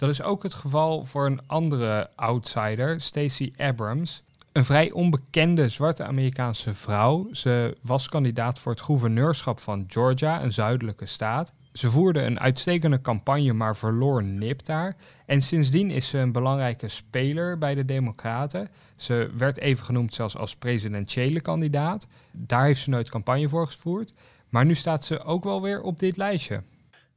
Dat 0.03 0.11
is 0.11 0.23
ook 0.23 0.43
het 0.43 0.53
geval 0.53 1.05
voor 1.05 1.25
een 1.25 1.41
andere 1.47 2.09
outsider, 2.15 3.01
Stacey 3.01 3.53
Abrams. 3.57 4.23
Een 4.51 4.65
vrij 4.65 4.91
onbekende 4.91 5.69
zwarte 5.69 6.03
Amerikaanse 6.03 6.73
vrouw. 6.73 7.27
Ze 7.31 7.77
was 7.81 8.09
kandidaat 8.09 8.59
voor 8.59 8.71
het 8.71 8.81
gouverneurschap 8.81 9.59
van 9.59 9.85
Georgia, 9.87 10.43
een 10.43 10.53
zuidelijke 10.53 11.05
staat. 11.05 11.53
Ze 11.73 11.91
voerde 11.91 12.21
een 12.21 12.39
uitstekende 12.39 13.01
campagne, 13.01 13.53
maar 13.53 13.75
verloor 13.75 14.23
nip 14.23 14.65
daar. 14.65 14.95
En 15.25 15.41
sindsdien 15.41 15.91
is 15.91 16.07
ze 16.07 16.17
een 16.17 16.31
belangrijke 16.31 16.87
speler 16.87 17.57
bij 17.57 17.75
de 17.75 17.85
Democraten. 17.85 18.69
Ze 18.95 19.29
werd 19.37 19.59
even 19.59 19.85
genoemd 19.85 20.13
zelfs 20.13 20.37
als 20.37 20.55
presidentiële 20.55 21.41
kandidaat. 21.41 22.07
Daar 22.31 22.65
heeft 22.65 22.81
ze 22.81 22.89
nooit 22.89 23.09
campagne 23.09 23.49
voor 23.49 23.67
gevoerd. 23.67 24.13
Maar 24.49 24.65
nu 24.65 24.75
staat 24.75 25.05
ze 25.05 25.23
ook 25.23 25.43
wel 25.43 25.61
weer 25.61 25.81
op 25.81 25.99
dit 25.99 26.17
lijstje. 26.17 26.61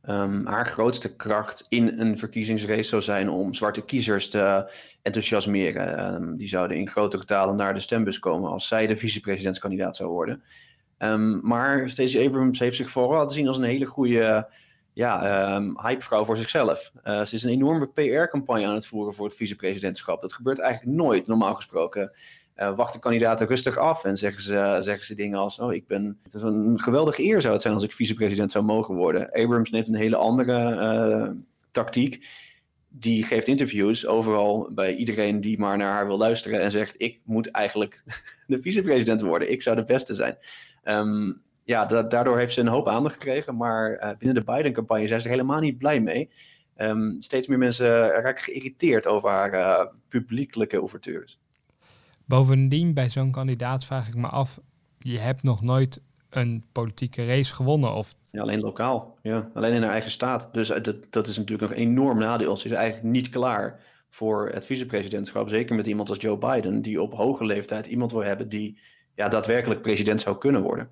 Um, 0.08 0.46
haar 0.46 0.66
grootste 0.66 1.16
kracht 1.16 1.66
in 1.68 2.00
een 2.00 2.18
verkiezingsrace 2.18 2.88
zou 2.88 3.02
zijn 3.02 3.28
om 3.28 3.54
zwarte 3.54 3.84
kiezers 3.84 4.30
te 4.30 4.72
enthousiasmeren. 5.02 6.14
Um, 6.14 6.36
die 6.36 6.48
zouden 6.48 6.76
in 6.76 6.88
grote 6.88 7.18
getalen 7.18 7.56
naar 7.56 7.74
de 7.74 7.80
stembus 7.80 8.18
komen 8.18 8.50
als 8.50 8.68
zij 8.68 8.86
de 8.86 8.96
vicepresidentskandidaat 8.96 9.96
zou 9.96 10.10
worden. 10.10 10.42
Um, 10.98 11.40
maar 11.42 11.90
Stacey 11.90 12.26
Abrams 12.26 12.58
heeft 12.58 12.76
zich 12.76 12.90
vooral 12.90 13.12
laten 13.12 13.34
zien 13.36 13.48
als 13.48 13.58
een 13.58 13.64
hele 13.64 13.86
goede 13.86 14.48
ja, 14.92 15.60
hypevrouw 15.82 16.24
voor 16.24 16.36
zichzelf. 16.36 16.92
Uh, 17.04 17.24
ze 17.24 17.34
is 17.34 17.42
een 17.42 17.50
enorme 17.50 17.86
PR-campagne 17.86 18.66
aan 18.66 18.74
het 18.74 18.86
voeren 18.86 19.14
voor 19.14 19.26
het 19.26 19.36
vicepresidentschap. 19.36 20.22
Dat 20.22 20.32
gebeurt 20.32 20.58
eigenlijk 20.58 20.96
nooit, 20.96 21.26
normaal 21.26 21.54
gesproken. 21.54 22.12
Uh, 22.56 22.76
wachten 22.76 23.00
kandidaten 23.00 23.46
rustig 23.46 23.76
af 23.76 24.04
en 24.04 24.16
zeggen 24.16 24.42
ze, 24.42 24.78
zeggen 24.80 25.06
ze 25.06 25.14
dingen 25.14 25.38
als: 25.38 25.58
Oh, 25.58 25.74
ik 25.74 25.86
ben. 25.86 26.18
Het 26.22 26.34
is 26.34 26.42
een 26.42 26.80
geweldige 26.80 27.24
eer 27.24 27.40
zou 27.40 27.52
het 27.52 27.62
zijn 27.62 27.74
als 27.74 27.82
ik 27.82 27.92
vicepresident 27.92 28.52
zou 28.52 28.64
mogen 28.64 28.94
worden. 28.94 29.30
Abrams 29.30 29.70
neemt 29.70 29.88
een 29.88 29.94
hele 29.94 30.16
andere 30.16 30.70
uh, 30.70 31.30
tactiek. 31.70 32.26
Die 32.88 33.24
geeft 33.24 33.46
interviews 33.46 34.06
overal 34.06 34.70
bij 34.74 34.94
iedereen 34.94 35.40
die 35.40 35.58
maar 35.58 35.76
naar 35.76 35.92
haar 35.92 36.06
wil 36.06 36.18
luisteren 36.18 36.60
en 36.60 36.70
zegt: 36.70 36.94
Ik 37.00 37.20
moet 37.24 37.50
eigenlijk 37.50 38.02
de 38.46 38.60
vicepresident 38.60 39.20
worden. 39.20 39.50
Ik 39.50 39.62
zou 39.62 39.76
de 39.76 39.84
beste 39.84 40.14
zijn. 40.14 40.36
Um, 40.84 41.42
ja, 41.64 41.86
da 41.86 42.02
daardoor 42.02 42.38
heeft 42.38 42.54
ze 42.54 42.60
een 42.60 42.66
hoop 42.66 42.88
aandacht 42.88 43.14
gekregen, 43.14 43.56
maar 43.56 44.14
binnen 44.18 44.44
de 44.44 44.52
Biden-campagne 44.52 45.06
zijn 45.06 45.20
ze 45.20 45.26
er 45.26 45.32
helemaal 45.32 45.60
niet 45.60 45.78
blij 45.78 46.00
mee. 46.00 46.30
Um, 46.76 47.16
steeds 47.18 47.46
meer 47.46 47.58
mensen 47.58 48.08
raken 48.08 48.42
geïrriteerd 48.42 49.06
over 49.06 49.30
haar 49.30 49.88
publiekelijke 50.08 50.78
ouvertures. 50.78 51.38
Bovendien, 52.26 52.94
bij 52.94 53.10
zo'n 53.10 53.30
kandidaat 53.30 53.84
vraag 53.84 54.08
ik 54.08 54.14
me 54.14 54.26
af, 54.26 54.60
je 54.98 55.18
hebt 55.18 55.42
nog 55.42 55.62
nooit 55.62 56.00
een 56.30 56.64
politieke 56.72 57.24
race 57.24 57.54
gewonnen? 57.54 57.94
Of... 57.94 58.14
Ja, 58.30 58.40
alleen 58.40 58.60
lokaal, 58.60 59.18
ja. 59.22 59.50
alleen 59.54 59.72
in 59.72 59.82
haar 59.82 59.90
eigen 59.90 60.10
staat. 60.10 60.48
Dus 60.52 60.68
dat, 60.68 60.96
dat 61.10 61.28
is 61.28 61.36
natuurlijk 61.36 61.70
een 61.70 61.78
enorm 61.78 62.18
nadeel. 62.18 62.56
Ze 62.56 62.66
is 62.66 62.72
eigenlijk 62.72 63.12
niet 63.12 63.28
klaar 63.28 63.80
voor 64.10 64.50
het 64.52 64.64
vicepresidentschap. 64.64 65.48
Zeker 65.48 65.76
met 65.76 65.86
iemand 65.86 66.08
als 66.08 66.20
Joe 66.20 66.38
Biden, 66.38 66.82
die 66.82 67.02
op 67.02 67.14
hoge 67.14 67.44
leeftijd 67.44 67.86
iemand 67.86 68.12
wil 68.12 68.24
hebben 68.24 68.48
die 68.48 68.78
ja, 69.14 69.28
daadwerkelijk 69.28 69.82
president 69.82 70.20
zou 70.20 70.38
kunnen 70.38 70.62
worden. 70.62 70.90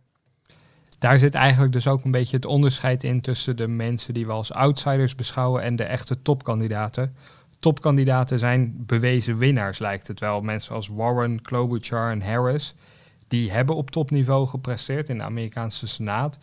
Daar 0.98 1.18
zit 1.18 1.34
eigenlijk 1.34 1.72
dus 1.72 1.86
ook 1.86 2.04
een 2.04 2.10
beetje 2.10 2.36
het 2.36 2.46
onderscheid 2.46 3.02
in 3.02 3.20
tussen 3.20 3.56
de 3.56 3.68
mensen 3.68 4.14
die 4.14 4.26
we 4.26 4.32
als 4.32 4.52
outsiders 4.52 5.14
beschouwen 5.14 5.62
en 5.62 5.76
de 5.76 5.84
echte 5.84 6.22
topkandidaten. 6.22 7.16
Topkandidaten 7.64 8.38
zijn 8.38 8.74
bewezen 8.86 9.38
winnaars, 9.38 9.78
lijkt 9.78 10.06
het 10.06 10.20
wel. 10.20 10.40
Mensen 10.40 10.74
als 10.74 10.88
Warren, 10.88 11.42
Klobuchar 11.42 12.10
en 12.10 12.22
Harris, 12.22 12.74
die 13.28 13.52
hebben 13.52 13.76
op 13.76 13.90
topniveau 13.90 14.46
gepresteerd 14.46 15.08
in 15.08 15.18
de 15.18 15.24
Amerikaanse 15.24 15.86
Senaat. 15.86 16.38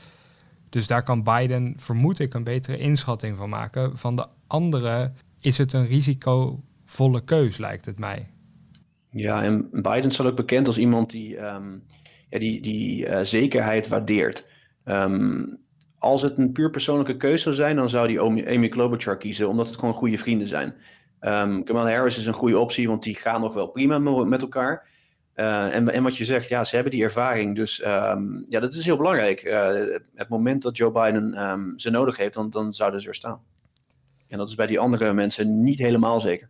Dus 0.69 0.87
daar 0.87 1.03
kan 1.03 1.23
Biden, 1.23 1.73
vermoed 1.77 2.19
ik, 2.19 2.33
een 2.33 2.43
betere 2.43 2.77
inschatting 2.77 3.37
van 3.37 3.49
maken. 3.49 3.97
Van 3.97 4.15
de 4.15 4.27
andere 4.47 5.11
is 5.39 5.57
het 5.57 5.73
een 5.73 5.87
risicovolle 5.87 7.23
keus, 7.23 7.57
lijkt 7.57 7.85
het 7.85 7.99
mij. 7.99 8.27
Ja, 9.09 9.43
en 9.43 9.69
Biden 9.71 10.11
staat 10.11 10.27
ook 10.27 10.35
bekend 10.35 10.67
als 10.67 10.77
iemand 10.77 11.09
die 11.09 11.37
um, 11.37 11.83
ja, 12.29 12.39
die, 12.39 12.61
die 12.61 13.07
uh, 13.07 13.19
zekerheid 13.21 13.87
waardeert. 13.87 14.45
Um, 14.85 15.59
als 15.97 16.21
het 16.21 16.37
een 16.37 16.51
puur 16.51 16.69
persoonlijke 16.69 17.17
keuze 17.17 17.43
zou 17.43 17.55
zijn, 17.55 17.75
dan 17.75 17.89
zou 17.89 18.07
die 18.07 18.47
Amy 18.49 18.69
Klobuchar 18.69 19.17
kiezen, 19.17 19.49
omdat 19.49 19.67
het 19.67 19.79
gewoon 19.79 19.93
goede 19.93 20.17
vrienden 20.17 20.47
zijn. 20.47 20.73
Um, 21.21 21.63
Harris 21.67 22.17
is 22.17 22.25
een 22.25 22.33
goede 22.33 22.59
optie, 22.59 22.87
want 22.87 23.03
die 23.03 23.15
gaan 23.15 23.41
nog 23.41 23.53
wel 23.53 23.67
prima 23.67 24.00
met 24.00 24.41
elkaar. 24.41 24.87
Uh, 25.35 25.75
en, 25.75 26.03
wat 26.03 26.17
je 26.17 26.25
zegt, 26.25 26.50
ja, 26.50 26.63
ze 26.63 26.75
hebben 26.75 26.93
die 26.93 27.03
ervaring. 27.03 27.55
Dus 27.55 27.85
um, 27.85 28.46
ja, 28.50 28.59
dat 28.59 28.74
is 28.74 28.85
heel 28.85 28.98
belangrijk. 28.98 29.43
Uh, 29.43 29.98
het 30.15 30.29
moment 30.29 30.61
dat 30.61 30.77
Joe 30.77 30.91
Biden 30.91 31.50
um, 31.50 31.79
ze 31.79 31.89
nodig 31.89 32.17
heeft, 32.17 32.33
dan, 32.33 32.50
dan 32.50 32.74
zouden 32.74 33.01
ze 33.01 33.07
er 33.07 33.15
staan. 33.15 33.41
En 34.27 34.37
dat 34.37 34.48
is 34.50 34.55
bij 34.55 34.67
die 34.67 34.79
andere 34.79 35.13
mensen 35.13 35.63
niet 35.63 35.79
helemaal 35.79 36.19
zeker. 36.19 36.50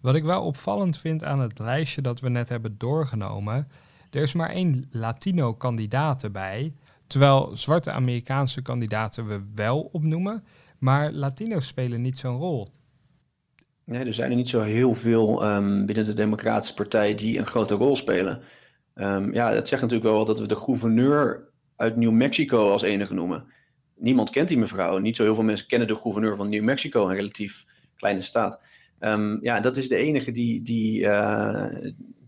Wat 0.00 0.14
ik 0.14 0.24
wel 0.24 0.44
opvallend 0.44 0.98
vind 0.98 1.24
aan 1.24 1.40
het 1.40 1.58
lijstje 1.58 2.02
dat 2.02 2.20
we 2.20 2.28
net 2.28 2.48
hebben 2.48 2.78
doorgenomen, 2.78 3.68
er 4.10 4.22
is 4.22 4.32
maar 4.32 4.50
één 4.50 4.88
Latino-kandidaat 4.90 6.22
erbij. 6.22 6.74
Terwijl 7.06 7.50
zwarte 7.54 7.90
Amerikaanse 7.90 8.62
kandidaten 8.62 9.26
we 9.26 9.42
wel 9.54 9.88
opnoemen, 9.92 10.44
maar 10.78 11.12
Latino's 11.12 11.66
spelen 11.66 12.00
niet 12.00 12.18
zo'n 12.18 12.36
rol. 12.36 12.68
Nee, 13.88 14.04
er 14.04 14.14
zijn 14.14 14.30
er 14.30 14.36
niet 14.36 14.48
zo 14.48 14.60
heel 14.60 14.94
veel 14.94 15.46
um, 15.46 15.86
binnen 15.86 16.04
de 16.04 16.12
Democratische 16.12 16.74
Partij 16.74 17.14
die 17.14 17.38
een 17.38 17.46
grote 17.46 17.74
rol 17.74 17.96
spelen. 17.96 18.42
Um, 18.94 19.34
ja, 19.34 19.52
dat 19.52 19.68
zegt 19.68 19.82
natuurlijk 19.82 20.10
wel 20.10 20.24
dat 20.24 20.38
we 20.38 20.46
de 20.46 20.56
gouverneur 20.56 21.48
uit 21.76 21.96
New 21.96 22.10
Mexico 22.10 22.70
als 22.70 22.82
enige 22.82 23.14
noemen. 23.14 23.44
Niemand 23.96 24.30
kent 24.30 24.48
die 24.48 24.58
mevrouw. 24.58 24.98
Niet 24.98 25.16
zo 25.16 25.22
heel 25.22 25.34
veel 25.34 25.44
mensen 25.44 25.66
kennen 25.66 25.88
de 25.88 25.94
gouverneur 25.94 26.36
van 26.36 26.48
New 26.48 26.62
Mexico, 26.62 27.08
een 27.08 27.14
relatief 27.14 27.64
kleine 27.96 28.20
staat. 28.20 28.60
Um, 29.00 29.38
ja, 29.42 29.60
dat 29.60 29.76
is 29.76 29.88
de 29.88 29.96
enige 29.96 30.30
die, 30.30 30.62
die, 30.62 31.00
uh, 31.00 31.66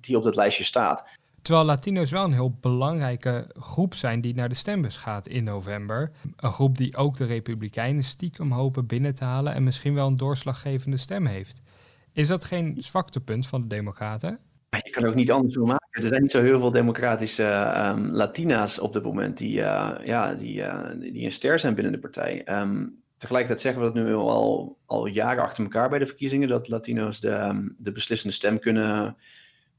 die 0.01 0.17
op 0.17 0.23
dat 0.23 0.37
lijstje 0.37 0.65
staat. 0.65 1.05
Terwijl 1.43 1.67
Latino's 1.67 2.11
wel 2.11 2.25
een 2.25 2.33
heel 2.33 2.57
belangrijke 2.61 3.47
groep 3.59 3.95
zijn 3.95 4.21
die 4.21 4.35
naar 4.35 4.49
de 4.49 4.55
stembus 4.55 4.97
gaat 4.97 5.27
in 5.27 5.45
november. 5.45 6.11
Een 6.37 6.53
groep 6.53 6.79
die 6.79 6.97
ook 6.97 7.17
de 7.17 7.25
Republikeinen 7.25 8.05
stiekem 8.05 8.53
hopen 8.53 8.87
binnen 8.87 9.15
te 9.15 9.25
halen 9.25 9.55
en 9.55 9.65
misschien 9.65 9.95
wel 9.95 10.07
een 10.07 10.17
doorslaggevende 10.17 10.97
stem 10.97 11.27
heeft. 11.27 11.61
Is 12.13 12.29
dat 12.29 12.45
geen 12.45 12.77
zwaktepunt 12.79 13.47
van 13.47 13.61
de 13.61 13.67
Democraten? 13.67 14.39
Je 14.71 14.91
kan 14.91 15.05
ook 15.05 15.15
niet 15.15 15.31
anders 15.31 15.55
doen 15.55 15.67
maken. 15.67 16.03
Er 16.03 16.09
zijn 16.09 16.23
niet 16.23 16.31
zo 16.31 16.43
heel 16.43 16.59
veel 16.59 16.71
democratische 16.71 17.75
um, 17.77 18.11
Latina's 18.11 18.79
op 18.79 18.93
dit 18.93 19.03
moment 19.03 19.39
die, 19.39 19.59
uh, 19.59 19.95
ja, 20.05 20.35
die, 20.35 20.55
uh, 20.55 20.85
die 20.99 21.25
een 21.25 21.33
ster 21.33 21.59
zijn 21.59 21.75
binnen 21.75 21.93
de 21.93 21.99
partij. 21.99 22.61
Um, 22.61 23.03
tegelijkertijd 23.17 23.61
zeggen 23.61 23.83
we 23.83 23.93
dat 23.93 24.05
nu 24.05 24.15
al, 24.15 24.77
al 24.87 25.07
jaren 25.07 25.43
achter 25.43 25.65
elkaar 25.65 25.89
bij 25.89 25.99
de 25.99 26.07
verkiezingen, 26.07 26.49
dat 26.49 26.69
Latino's 26.69 27.21
de, 27.21 27.31
um, 27.31 27.75
de 27.79 27.93
beslissende 27.93 28.35
stem 28.35 28.59
kunnen, 28.59 29.17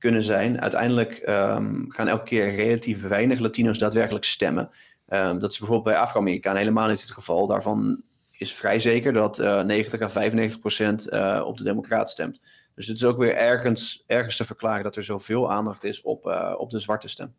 kunnen 0.01 0.23
zijn. 0.23 0.61
Uiteindelijk 0.61 1.21
um, 1.27 1.85
gaan 1.91 2.07
elke 2.07 2.23
keer 2.23 2.49
relatief 2.55 3.01
weinig 3.01 3.39
Latino's 3.39 3.77
daadwerkelijk 3.77 4.25
stemmen. 4.25 4.69
Um, 5.07 5.39
dat 5.39 5.51
is 5.51 5.57
bijvoorbeeld 5.57 5.93
bij 5.93 6.03
Afro-Amerikanen 6.03 6.59
helemaal 6.59 6.87
niet 6.87 7.01
het 7.01 7.11
geval. 7.11 7.47
Daarvan 7.47 8.01
is 8.31 8.53
vrij 8.53 8.79
zeker 8.79 9.13
dat 9.13 9.39
uh, 9.39 9.61
90 9.61 10.01
à 10.01 10.09
95 10.09 10.59
procent 10.59 11.13
uh, 11.13 11.41
op 11.45 11.57
de 11.57 11.63
Democraat 11.63 12.09
stemt. 12.09 12.39
Dus 12.75 12.87
het 12.87 12.97
is 12.97 13.03
ook 13.03 13.17
weer 13.17 13.35
ergens, 13.35 14.03
ergens 14.07 14.35
te 14.35 14.43
verklaren 14.43 14.83
dat 14.83 14.95
er 14.95 15.03
zoveel 15.03 15.51
aandacht 15.51 15.83
is 15.83 16.01
op, 16.01 16.25
uh, 16.25 16.53
op 16.57 16.69
de 16.69 16.79
zwarte 16.79 17.07
stem. 17.07 17.33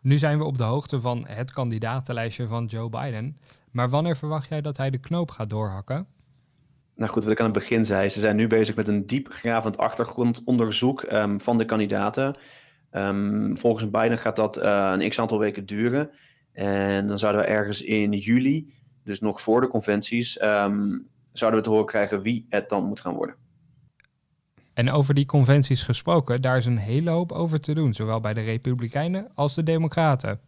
Nu 0.00 0.18
zijn 0.18 0.38
we 0.38 0.44
op 0.44 0.58
de 0.58 0.64
hoogte 0.64 1.00
van 1.00 1.26
het 1.28 1.52
kandidatenlijstje 1.52 2.46
van 2.46 2.66
Joe 2.66 2.88
Biden. 2.88 3.38
Maar 3.70 3.90
wanneer 3.90 4.16
verwacht 4.16 4.48
jij 4.48 4.60
dat 4.60 4.76
hij 4.76 4.90
de 4.90 4.98
knoop 4.98 5.30
gaat 5.30 5.50
doorhakken? 5.50 6.06
Nou 6.96 7.10
goed, 7.10 7.22
wat 7.22 7.32
ik 7.32 7.38
aan 7.38 7.44
het 7.44 7.54
begin 7.54 7.84
zei, 7.84 8.08
ze 8.08 8.20
zijn 8.20 8.36
nu 8.36 8.46
bezig 8.46 8.76
met 8.76 8.88
een 8.88 9.06
diepgravend 9.06 9.78
achtergrondonderzoek 9.78 11.02
um, 11.12 11.40
van 11.40 11.58
de 11.58 11.64
kandidaten. 11.64 12.38
Um, 12.92 13.56
volgens 13.56 13.90
Biden 13.90 14.18
gaat 14.18 14.36
dat 14.36 14.58
uh, 14.58 14.94
een 14.96 15.08
x 15.08 15.18
aantal 15.18 15.38
weken 15.38 15.66
duren. 15.66 16.10
En 16.52 17.06
dan 17.08 17.18
zouden 17.18 17.42
we 17.42 17.46
ergens 17.46 17.82
in 17.82 18.12
juli, 18.12 18.74
dus 19.04 19.20
nog 19.20 19.40
voor 19.40 19.60
de 19.60 19.68
conventies, 19.68 20.42
um, 20.42 21.08
zouden 21.32 21.60
we 21.60 21.66
te 21.66 21.72
horen 21.72 21.86
krijgen 21.86 22.22
wie 22.22 22.46
het 22.48 22.68
dan 22.68 22.84
moet 22.84 23.00
gaan 23.00 23.14
worden. 23.14 23.36
En 24.74 24.90
over 24.90 25.14
die 25.14 25.26
conventies 25.26 25.82
gesproken, 25.82 26.42
daar 26.42 26.56
is 26.56 26.66
een 26.66 26.78
hele 26.78 27.10
hoop 27.10 27.32
over 27.32 27.60
te 27.60 27.74
doen, 27.74 27.94
zowel 27.94 28.20
bij 28.20 28.32
de 28.32 28.40
Republikeinen 28.40 29.30
als 29.34 29.54
de 29.54 29.62
Democraten. 29.62 30.40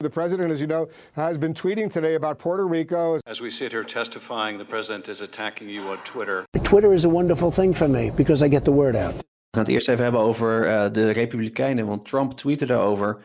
The 0.00 0.08
president, 0.08 0.50
as 0.50 0.62
you 0.62 0.66
know, 0.66 0.88
has 1.12 1.36
been 1.36 1.52
tweeting 1.52 1.92
today 1.92 2.14
about 2.14 2.38
Puerto 2.38 2.66
Rico. 2.66 3.18
As 3.26 3.42
we 3.42 3.50
sit 3.50 3.72
here 3.72 3.84
testifying, 3.84 4.56
the 4.56 4.64
president 4.64 5.08
is 5.08 5.20
attacking 5.20 5.68
you 5.68 5.82
on 5.88 5.98
Twitter. 6.04 6.46
Twitter 6.62 6.94
is 6.94 7.04
a 7.04 7.08
wonderful 7.10 7.50
thing 7.50 7.74
for 7.74 7.86
me 7.86 8.10
because 8.16 8.42
I 8.42 8.48
get 8.48 8.64
the 8.64 8.72
word 8.72 8.96
out. 8.96 9.14
We 9.14 9.58
gaan 9.58 9.64
het 9.64 9.68
eerst 9.68 9.88
even 9.88 10.02
hebben 10.02 10.20
over 10.20 10.66
uh, 10.66 10.92
de 10.92 11.10
Republikeinen, 11.10 11.86
want 11.86 12.04
Trump 12.04 12.32
tweette 12.32 12.66
daarover. 12.66 13.22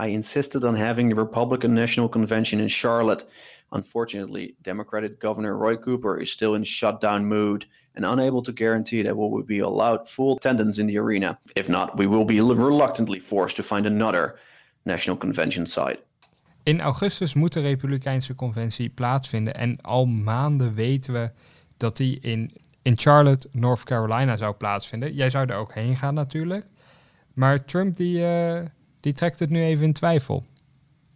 I 0.00 0.06
insisted 0.06 0.64
on 0.64 0.76
having 0.76 1.08
the 1.08 1.20
Republican 1.20 1.72
National 1.72 2.08
Convention 2.08 2.60
in 2.60 2.68
Charlotte. 2.68 3.26
Unfortunately, 3.68 4.54
Democratic 4.62 5.20
Governor 5.20 5.56
Roy 5.56 5.76
Cooper 5.76 6.20
is 6.20 6.30
still 6.30 6.54
in 6.54 6.64
shutdown 6.64 7.24
mood 7.24 7.66
and 7.94 8.04
unable 8.04 8.42
to 8.42 8.52
guarantee 8.52 9.02
that 9.02 9.16
we 9.16 9.28
will 9.28 9.44
be 9.44 9.60
allowed 9.60 10.08
full 10.08 10.36
attendance 10.36 10.80
in 10.80 10.86
the 10.88 10.98
arena. 10.98 11.38
If 11.54 11.68
not, 11.68 11.96
we 11.96 12.06
will 12.06 12.24
be 12.24 12.40
reluctantly 12.40 13.20
forced 13.20 13.56
to 13.56 13.62
find 13.62 13.86
another 13.86 14.34
National 14.84 15.16
Convention 15.16 15.66
site. 15.66 16.05
In 16.66 16.80
augustus 16.80 17.34
moet 17.34 17.52
de 17.52 17.60
Republikeinse 17.60 18.34
conventie 18.34 18.88
plaatsvinden. 18.88 19.54
En 19.54 19.80
al 19.80 20.06
maanden 20.06 20.74
weten 20.74 21.12
we 21.12 21.30
dat 21.76 21.96
die 21.96 22.20
in, 22.20 22.52
in 22.82 22.98
Charlotte, 22.98 23.48
North 23.52 23.84
Carolina 23.84 24.36
zou 24.36 24.54
plaatsvinden. 24.54 25.14
Jij 25.14 25.30
zou 25.30 25.50
er 25.50 25.56
ook 25.56 25.74
heen 25.74 25.96
gaan 25.96 26.14
natuurlijk. 26.14 26.66
Maar 27.34 27.64
Trump 27.64 27.96
die, 27.96 28.18
uh, 28.18 28.60
die 29.00 29.12
trekt 29.12 29.38
het 29.38 29.50
nu 29.50 29.62
even 29.62 29.84
in 29.84 29.92
twijfel. 29.92 30.44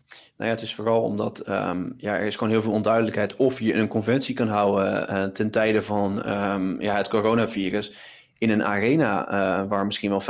Nou 0.09 0.51
ja, 0.51 0.57
het 0.57 0.63
is 0.63 0.75
vooral 0.75 1.03
omdat 1.03 1.39
ehm, 1.39 1.91
ja, 1.97 2.15
er 2.15 2.27
is 2.27 2.37
gewoon 2.37 2.53
heel 2.53 2.63
veel 2.63 2.73
onduidelijkheid 2.73 3.37
of 3.37 3.61
je 3.61 3.75
een 3.75 3.89
conventie 3.89 4.35
kan 4.35 4.49
houden 4.49 5.11
uh, 5.11 5.25
ten 5.25 5.51
tijde 5.51 5.83
van 5.83 6.31
um, 6.31 6.81
ja, 6.81 6.97
het 6.97 7.09
coronavirus 7.09 7.93
in 8.39 8.51
een 8.51 8.65
arena 8.65 9.33
uh, 9.33 9.69
waar 9.69 9.87
misschien 9.87 10.11
wel 10.11 10.23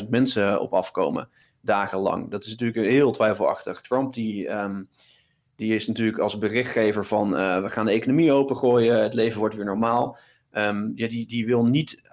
50.000 0.00 0.08
mensen 0.08 0.60
op 0.60 0.74
afkomen, 0.74 1.28
dagenlang. 1.66 2.30
Dat 2.30 2.44
is 2.44 2.50
natuurlijk 2.50 2.88
heel 2.88 3.12
twijfelachtig. 3.12 3.80
Trump 3.80 4.14
die, 4.14 4.48
um, 4.48 4.88
die 5.56 5.74
is 5.74 5.86
natuurlijk 5.86 6.18
als 6.18 6.38
berichtgever 6.38 7.04
van 7.04 7.34
uh, 7.34 7.62
we 7.62 7.68
gaan 7.68 7.86
de 7.86 7.92
economie 7.92 8.32
opengooien, 8.32 9.02
het 9.02 9.14
leven 9.14 9.38
wordt 9.38 9.54
weer 9.54 9.64
normaal. 9.64 10.18
ja, 10.94 11.08
die, 11.08 11.26
die 11.26 11.46
wil 11.46 11.64
niet 11.64 12.04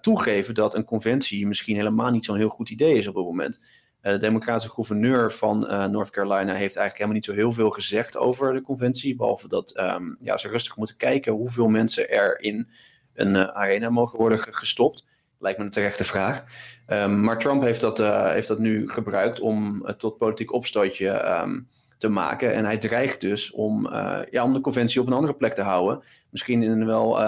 toegeven 0.00 0.54
dat 0.54 0.74
een 0.74 0.84
conventie 0.84 1.46
misschien 1.46 1.76
helemaal 1.76 2.10
niet 2.10 2.24
zo'n 2.24 2.36
heel 2.36 2.48
goed 2.48 2.70
idee 2.70 2.98
is 2.98 3.06
op 3.06 3.14
het 3.14 3.24
moment. 3.24 3.60
Eh, 4.00 4.12
de 4.12 4.18
democratische 4.18 4.70
gouverneur 4.70 5.32
van 5.32 5.58
North 5.90 6.10
Carolina 6.10 6.52
heeft 6.52 6.76
eigenlijk 6.76 6.92
helemaal 6.92 7.14
niet 7.14 7.24
zo 7.24 7.32
heel 7.32 7.52
veel 7.52 7.70
gezegd 7.70 8.16
over 8.16 8.52
de 8.52 8.62
conventie. 8.62 9.16
Behalve 9.16 9.48
dat 9.48 9.78
um, 9.78 10.16
ja, 10.20 10.36
ze 10.36 10.48
rustig 10.48 10.76
moeten 10.76 10.96
kijken 10.96 11.32
hoeveel 11.32 11.68
mensen 11.68 12.10
er 12.10 12.40
in 12.40 12.68
een 13.14 13.36
arena 13.52 13.90
mogen 13.90 14.18
worden 14.18 14.38
gestopt. 14.38 15.06
Lijkt 15.42 15.58
me 15.58 15.64
een 15.64 15.70
terechte 15.70 16.04
vraag. 16.04 16.44
Um, 16.88 17.20
maar 17.24 17.38
Trump 17.38 17.62
heeft 17.62 17.80
dat, 17.80 17.98
heeft 18.32 18.48
dat 18.48 18.58
nu 18.58 18.88
gebruikt 18.90 19.40
om 19.40 19.86
tot 19.98 20.16
politiek 20.16 20.52
opstootje 20.52 21.40
um, 21.40 21.68
te 21.98 22.08
maken. 22.08 22.54
En 22.54 22.64
hij 22.64 22.78
dreigt 22.78 23.20
dus 23.20 23.50
om, 23.50 23.88
ja, 24.30 24.44
om 24.44 24.52
de 24.52 24.60
conventie 24.60 25.00
op 25.00 25.06
een 25.06 25.12
andere 25.12 25.34
plek 25.34 25.54
te 25.54 25.62
houden. 25.62 26.02
Misschien 26.30 26.62
in 26.62 26.70
een 26.70 26.86
wel 26.86 27.18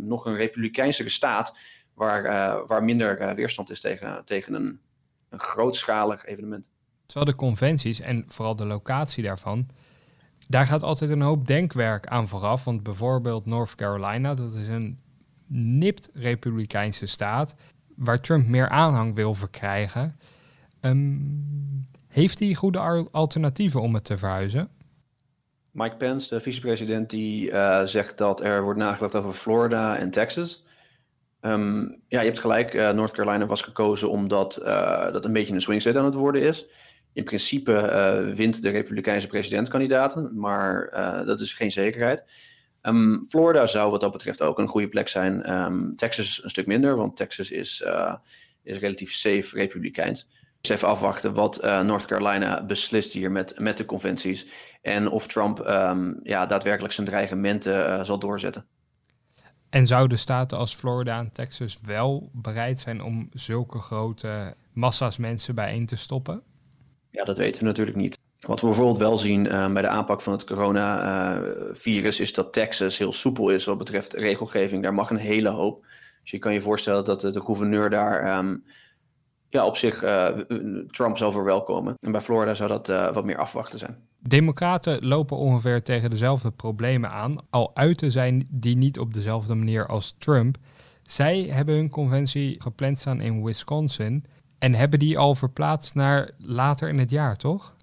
nog 0.00 0.24
een 0.24 0.36
republikeinse 0.36 1.08
staat. 1.08 1.58
Waar, 1.94 2.22
waar 2.66 2.84
minder 2.84 3.34
weerstand 3.34 3.70
is 3.70 3.80
tegen, 3.80 4.22
tegen 4.24 4.54
een 4.54 4.80
een 5.30 5.40
grootschalig 5.40 6.24
evenement. 6.24 6.68
Terwijl 7.06 7.30
de 7.30 7.36
conventies 7.36 8.00
en 8.00 8.24
vooral 8.28 8.56
de 8.56 8.66
locatie 8.66 9.24
daarvan, 9.24 9.68
daar 10.48 10.66
gaat 10.66 10.82
altijd 10.82 11.10
een 11.10 11.20
hoop 11.20 11.46
denkwerk 11.46 12.06
aan 12.06 12.28
vooraf. 12.28 12.64
Want 12.64 12.82
bijvoorbeeld 12.82 13.46
North 13.46 13.74
Carolina, 13.74 14.34
dat 14.34 14.54
is 14.54 14.68
een 14.68 14.98
nipt 15.52 16.10
republikeinse 16.14 17.06
staat, 17.06 17.54
waar 17.96 18.20
Trump 18.20 18.46
meer 18.46 18.68
aanhang 18.68 19.14
wil 19.14 19.34
verkrijgen. 19.34 20.16
Um, 20.80 21.88
heeft 22.08 22.38
hij 22.38 22.54
goede 22.54 23.08
alternatieven 23.10 23.80
om 23.80 23.94
het 23.94 24.04
te 24.04 24.18
verhuizen? 24.18 24.68
Mike 25.70 25.96
Pence, 25.96 26.34
de 26.34 26.40
vicepresident, 26.40 27.10
die 27.10 27.50
uh, 27.50 27.82
zegt 27.84 28.18
dat 28.18 28.40
er 28.40 28.62
wordt 28.62 28.78
nagedacht 28.78 29.14
over 29.14 29.32
Florida 29.32 29.96
en 29.96 30.10
Texas. 30.10 30.64
Um, 31.40 32.02
ja, 32.08 32.20
je 32.20 32.26
hebt 32.26 32.38
gelijk. 32.38 32.74
Uh, 32.74 32.90
North 32.90 33.12
Carolina 33.12 33.46
was 33.46 33.62
gekozen 33.62 34.10
omdat 34.10 34.60
uh, 34.62 35.12
dat 35.12 35.24
een 35.24 35.32
beetje 35.32 35.54
een 35.54 35.60
swing 35.60 35.80
state 35.80 35.98
aan 35.98 36.04
het 36.04 36.14
worden 36.14 36.42
is. 36.42 36.66
In 37.12 37.24
principe 37.24 37.72
wint 38.34 38.62
de 38.62 38.70
Republikeinse 38.70 39.26
presidentkandidaten, 39.26 40.38
maar 40.38 40.90
dat 41.26 41.40
is 41.40 41.52
geen 41.52 41.72
zekerheid. 41.72 42.24
Um, 42.82 43.24
Florida 43.28 43.66
zou 43.66 43.90
wat 43.90 44.00
dat 44.00 44.12
betreft 44.12 44.42
ook 44.42 44.58
een 44.58 44.68
goede 44.68 44.88
plek 44.88 45.08
zijn. 45.08 45.52
Um, 45.52 45.96
Texas 45.96 46.44
een 46.44 46.50
stuk 46.50 46.66
minder, 46.66 46.96
want 46.96 47.16
Texas 47.16 47.50
is, 47.50 47.84
is 48.62 48.78
relatief 48.78 49.12
safe 49.12 49.56
republikeins. 49.56 50.28
Dus 50.60 50.70
even 50.70 50.88
afwachten 50.88 51.34
wat 51.34 51.62
North 51.62 52.06
Carolina 52.06 52.64
beslist 52.64 53.12
hier 53.12 53.30
met, 53.30 53.58
met 53.58 53.76
de 53.76 53.84
conventies. 53.84 54.46
En 54.82 55.08
of 55.08 55.26
Trump 55.26 55.58
ja, 56.22 56.46
daadwerkelijk 56.46 56.94
zijn 56.94 57.06
dreigementen 57.06 58.06
zal 58.06 58.18
doorzetten. 58.18 58.66
En 59.70 59.86
zouden 59.86 60.18
staten 60.18 60.58
als 60.58 60.74
Florida 60.74 61.18
en 61.18 61.32
Texas 61.32 61.80
wel 61.84 62.30
bereid 62.32 62.80
zijn 62.80 63.02
om 63.02 63.28
zulke 63.32 63.78
grote 63.78 64.54
massa's 64.72 65.16
mensen 65.16 65.54
bijeen 65.54 65.86
te 65.86 65.96
stoppen? 65.96 66.42
Ja, 67.10 67.24
dat 67.24 67.38
weten 67.38 67.60
we 67.60 67.66
natuurlijk 67.66 67.96
niet. 67.96 68.19
Wat 68.46 68.60
we 68.60 68.66
bijvoorbeeld 68.66 68.98
wel 68.98 69.16
zien 69.16 69.46
uh, 69.46 69.72
bij 69.72 69.82
de 69.82 69.88
aanpak 69.88 70.20
van 70.20 70.32
het 70.32 70.44
coronavirus 70.44 72.20
is 72.20 72.32
dat 72.32 72.52
Texas 72.52 72.98
heel 72.98 73.12
soepel 73.12 73.50
is 73.50 73.64
wat 73.64 73.78
betreft 73.78 74.12
regelgeving. 74.12 74.82
Daar 74.82 74.94
mag 74.94 75.10
een 75.10 75.16
hele 75.16 75.48
hoop. 75.48 75.86
Dus 76.22 76.30
je 76.30 76.38
kan 76.38 76.52
je 76.52 76.60
voorstellen 76.60 77.04
dat 77.04 77.20
de, 77.20 77.40
gouverneur 77.40 77.90
daar 77.90 78.38
um, 78.38 78.64
ja, 79.48 79.66
op 79.66 79.76
zich 79.76 80.02
uh, 80.02 80.26
Trump 80.86 81.16
zal 81.16 81.32
verwelkomen. 81.32 81.94
En 81.98 82.12
bij 82.12 82.20
Florida 82.20 82.54
zou 82.54 82.68
dat 82.68 83.14
wat 83.14 83.24
meer 83.24 83.38
afwachten 83.38 83.78
zijn. 83.78 83.96
Democraten 84.18 85.06
lopen 85.06 85.36
ongeveer 85.36 85.82
tegen 85.82 86.10
dezelfde 86.10 86.50
problemen 86.50 87.10
aan, 87.10 87.36
al 87.50 87.70
uiten 87.74 88.12
zij 88.12 88.46
die 88.48 88.76
niet 88.76 88.98
op 88.98 89.14
dezelfde 89.14 89.54
manier 89.54 89.86
als 89.86 90.14
Trump. 90.18 90.56
Zij 91.02 91.40
hebben 91.42 91.74
hun 91.74 91.90
conventie 91.90 92.62
gepland 92.62 92.98
staan 92.98 93.20
in 93.20 93.44
Wisconsin 93.44 94.24
en 94.58 94.74
hebben 94.74 94.98
die 94.98 95.18
al 95.18 95.34
verplaatst 95.34 95.94
naar 95.94 96.30
later 96.38 96.88
in 96.88 96.98
het 96.98 97.10
jaar, 97.10 97.36
toch? 97.36 97.74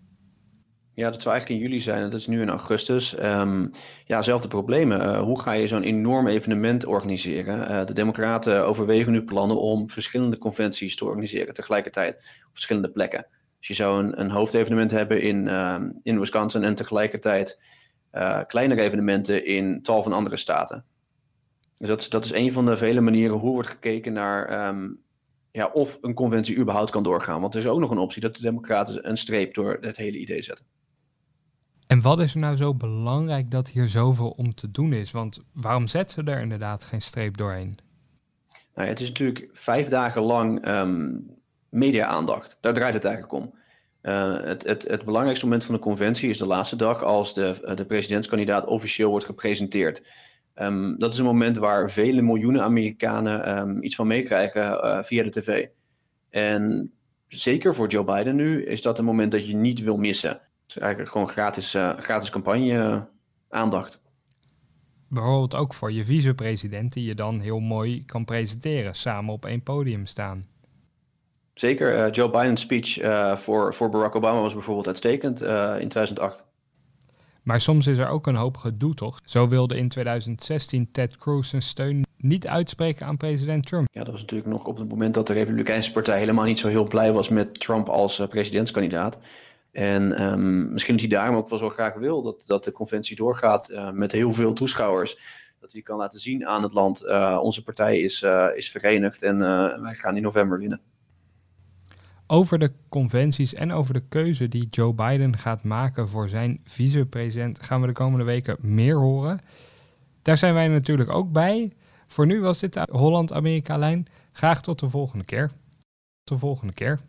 Ja, 0.97 1.10
dat 1.12 1.21
zou 1.21 1.36
eigenlijk 1.36 1.62
in 1.62 1.69
juli 1.69 1.81
zijn 1.81 2.01
dat 2.01 2.19
is 2.19 2.27
nu 2.27 2.41
in 2.41 2.49
augustus. 2.49 3.19
Um, 3.23 3.71
ja, 4.05 4.21
zelfde 4.21 4.47
problemen. 4.47 5.01
Uh, 5.01 5.19
hoe 5.19 5.41
ga 5.41 5.51
je 5.51 5.67
zo'n 5.67 5.83
enorm 5.83 6.27
evenement 6.27 6.86
organiseren? 6.86 7.71
Uh, 7.71 7.86
de 7.86 7.93
Democraten 7.93 8.65
overwegen 8.65 9.12
nu 9.12 9.23
plannen 9.23 9.57
om 9.57 9.89
verschillende 9.89 10.38
conventies 10.38 10.95
te 10.95 11.05
organiseren 11.05 11.53
tegelijkertijd 11.53 12.15
op 12.15 12.51
verschillende 12.51 12.89
plekken. 12.89 13.27
Dus 13.57 13.67
je 13.67 13.73
zou 13.73 14.03
een, 14.03 14.19
een 14.19 14.29
hoofdevenement 14.29 14.91
hebben 14.91 15.21
in, 15.21 15.45
uh, 15.45 15.75
in 16.01 16.19
Wisconsin 16.19 16.63
en 16.63 16.75
tegelijkertijd 16.75 17.60
uh, 18.13 18.39
kleinere 18.47 18.81
evenementen 18.81 19.45
in 19.45 19.81
tal 19.81 20.03
van 20.03 20.13
andere 20.13 20.38
staten. 20.38 20.86
Dus 21.77 21.88
dat, 21.88 22.05
dat 22.10 22.25
is 22.25 22.31
een 22.31 22.51
van 22.51 22.65
de 22.65 22.77
vele 22.77 23.01
manieren 23.01 23.38
hoe 23.38 23.51
wordt 23.51 23.69
gekeken 23.69 24.13
naar 24.13 24.67
um, 24.67 24.99
ja, 25.51 25.67
of 25.67 25.97
een 26.01 26.13
conventie 26.13 26.57
überhaupt 26.57 26.91
kan 26.91 27.03
doorgaan. 27.03 27.41
Want 27.41 27.53
er 27.53 27.60
is 27.60 27.67
ook 27.67 27.79
nog 27.79 27.91
een 27.91 27.97
optie 27.97 28.21
dat 28.21 28.36
de 28.36 28.41
Democraten 28.41 29.10
een 29.10 29.17
streep 29.17 29.53
door 29.53 29.77
het 29.81 29.97
hele 29.97 30.17
idee 30.17 30.41
zetten. 30.41 30.76
En 31.88 32.02
wat 32.02 32.19
is 32.19 32.34
er 32.34 32.39
nou 32.39 32.56
zo 32.56 32.73
belangrijk 32.73 33.52
dat 33.52 33.69
hier 33.69 33.88
zoveel 33.88 34.30
om 34.30 34.56
te 34.56 34.71
doen 34.71 34.93
is? 34.93 35.12
Want 35.12 35.39
waarom 35.54 35.88
zetten 35.88 36.26
ze 36.26 36.32
er 36.32 36.41
inderdaad 36.41 36.84
geen 36.84 37.02
streep 37.02 37.38
doorheen? 37.38 37.78
Nou 38.76 38.88
het 38.88 39.00
is 39.00 39.08
natuurlijk 39.08 39.50
vijf 39.52 39.88
dagen 39.88 40.21
lang 40.21 40.67
um, 40.67 41.26
media-aandacht. 41.69 42.58
Daar 42.62 42.73
draait 42.73 42.93
het 42.93 43.06
eigenlijk 43.06 43.34
om. 43.34 43.54
Uh, 44.02 44.39
het, 44.41 44.63
het, 44.63 44.88
het, 44.88 45.06
belangrijkste 45.06 45.45
moment 45.45 45.63
van 45.63 45.76
de 45.76 45.82
conventie 45.82 46.30
is 46.30 46.38
de 46.38 46.47
laatste 46.47 46.76
dag 46.76 47.04
als 47.04 47.34
de, 47.34 47.62
eh, 47.63 47.76
de 47.76 47.86
presidentskandidaat 47.86 48.65
officieel 48.65 49.10
wordt 49.10 49.26
gepresenteerd. 49.26 50.02
Um, 50.56 51.00
dat 51.00 51.13
is 51.13 51.19
een 51.19 51.26
moment 51.26 51.58
waar 51.58 51.91
vele 51.91 52.21
miljoenen 52.21 52.63
Amerikanen 52.63 53.58
um, 53.58 53.84
iets 53.84 53.95
van 53.95 54.08
meekrijgen 54.08 54.62
uh, 54.62 55.04
via 55.04 55.23
de 55.23 55.30
tv. 55.30 55.67
En 56.30 56.91
zeker 57.28 57.76
voor 57.76 57.88
Joe 57.88 58.04
Biden 58.04 58.36
nu 58.36 58.65
is 58.65 58.82
dat 58.82 59.00
een 59.00 59.06
moment 59.06 59.32
dat 59.32 59.47
je 59.47 59.56
niet 59.56 59.80
wil 59.80 59.97
missen. 59.97 60.41
Het 60.67 60.75
is 60.75 60.82
eigenlijk 60.82 61.12
gewoon 61.12 61.30
gratis, 61.30 61.75
uh, 61.75 61.97
gratis 61.97 62.30
campagne 62.30 63.08
aandacht. 63.49 63.99
Bijvoorbeeld 65.08 65.56
ook 65.56 65.73
voor 65.73 65.91
je 65.91 66.06
vicepresident 66.06 66.93
die 66.93 67.06
je 67.06 67.15
dan 67.15 67.39
heel 67.39 67.60
mooi 67.60 68.06
kan 68.06 68.25
presenteren, 68.25 68.95
samen 68.95 69.34
op 69.34 69.45
één 69.45 69.63
podium 69.63 70.06
staan. 70.06 70.43
Zeker, 71.53 72.06
uh, 72.06 72.12
Joe 72.12 72.30
Biden's 72.30 72.62
speech 72.62 72.99
voor, 73.39 73.73
voor 73.73 73.89
Barack 73.89 74.15
Obama 74.15 74.41
was 74.41 74.53
bijvoorbeeld 74.53 74.88
uitstekend 74.88 75.41
in 75.41 75.88
2008. 75.88 76.43
Maar 77.43 77.62
soms 77.62 77.88
is 77.88 77.97
er 77.97 78.08
ook 78.08 78.27
een 78.27 78.36
hoop 78.36 78.58
gedoe, 78.58 78.93
toch? 78.93 79.19
Zo 79.25 79.47
wilde 79.47 79.77
in 79.77 79.89
2016 79.89 80.91
Ted 80.91 81.17
Cruz 81.17 81.49
zijn 81.49 81.62
steun 81.62 82.06
niet 82.17 82.47
uitspreken 82.47 83.06
aan 83.06 83.17
president 83.17 83.65
Trump. 83.65 83.88
Ja, 83.91 84.03
dat 84.03 84.12
was 84.12 84.21
natuurlijk 84.21 84.49
nog 84.49 84.65
op 84.65 84.77
het 84.77 84.89
moment 84.89 85.13
dat 85.13 85.27
de 85.27 85.34
Republikeinse 85.34 85.91
Partij 85.91 86.19
helemaal 86.19 86.45
niet 86.45 86.60
zo 86.60 86.67
heel 86.67 86.88
blij 86.88 87.13
was 87.13 87.30
met 87.30 87.60
Trump 87.60 87.89
als 87.89 88.21
presidentskandidaat. 88.30 89.17
En 89.77 90.23
um, 90.23 90.71
misschien 90.71 90.97
dat 90.97 91.05
hij 91.09 91.17
daarom 91.17 91.35
ook 91.35 91.49
wel 91.49 91.59
zo 91.59 91.69
graag 91.69 91.93
wil 91.93 92.21
dat, 92.21 92.43
dat 92.45 92.63
de 92.63 92.71
conventie 92.71 93.15
doorgaat 93.15 93.91
met 93.93 94.11
heel 94.11 94.31
veel 94.31 94.53
toeschouwers. 94.53 95.17
Dat 95.59 95.71
hij 95.71 95.81
kan 95.81 95.97
laten 95.97 96.19
zien 96.19 96.47
aan 96.47 96.63
het 96.63 96.73
land, 96.73 97.07
onze 97.41 97.63
partij 97.63 97.99
is, 97.99 98.25
is 98.55 98.71
verenigd 98.71 99.23
en 99.23 99.39
wij 99.81 99.95
gaan 99.95 100.15
in 100.15 100.21
november 100.21 100.59
winnen. 100.59 100.81
Over 102.27 102.59
de 102.59 102.71
conventies 102.89 103.53
en 103.53 103.71
over 103.71 103.93
de 103.93 104.03
keuze 104.09 104.47
die 104.47 104.67
Joe 104.69 104.93
Biden 104.93 105.37
gaat 105.37 105.63
maken 105.63 106.09
voor 106.09 106.29
zijn 106.29 106.61
vicepresident 106.63 107.63
gaan 107.63 107.81
we 107.81 107.87
de 107.87 107.93
komende 107.93 108.25
weken 108.25 108.57
meer 108.59 108.95
horen. 108.95 109.39
Daar 110.21 110.37
zijn 110.37 110.53
wij 110.53 110.67
natuurlijk 110.67 111.09
ook 111.09 111.31
bij. 111.31 111.73
Voor 112.07 112.25
nu 112.25 112.41
was 112.41 112.59
dit 112.59 112.73
de 112.73 112.87
Holland-Amerika-lijn. 112.91 114.07
Graag 114.31 114.61
tot 114.61 114.79
de 114.79 114.89
volgende 114.89 115.25
keer. 115.25 115.47
Tot 115.47 115.57
de 116.23 116.37
volgende 116.37 116.73
keer. 116.73 116.99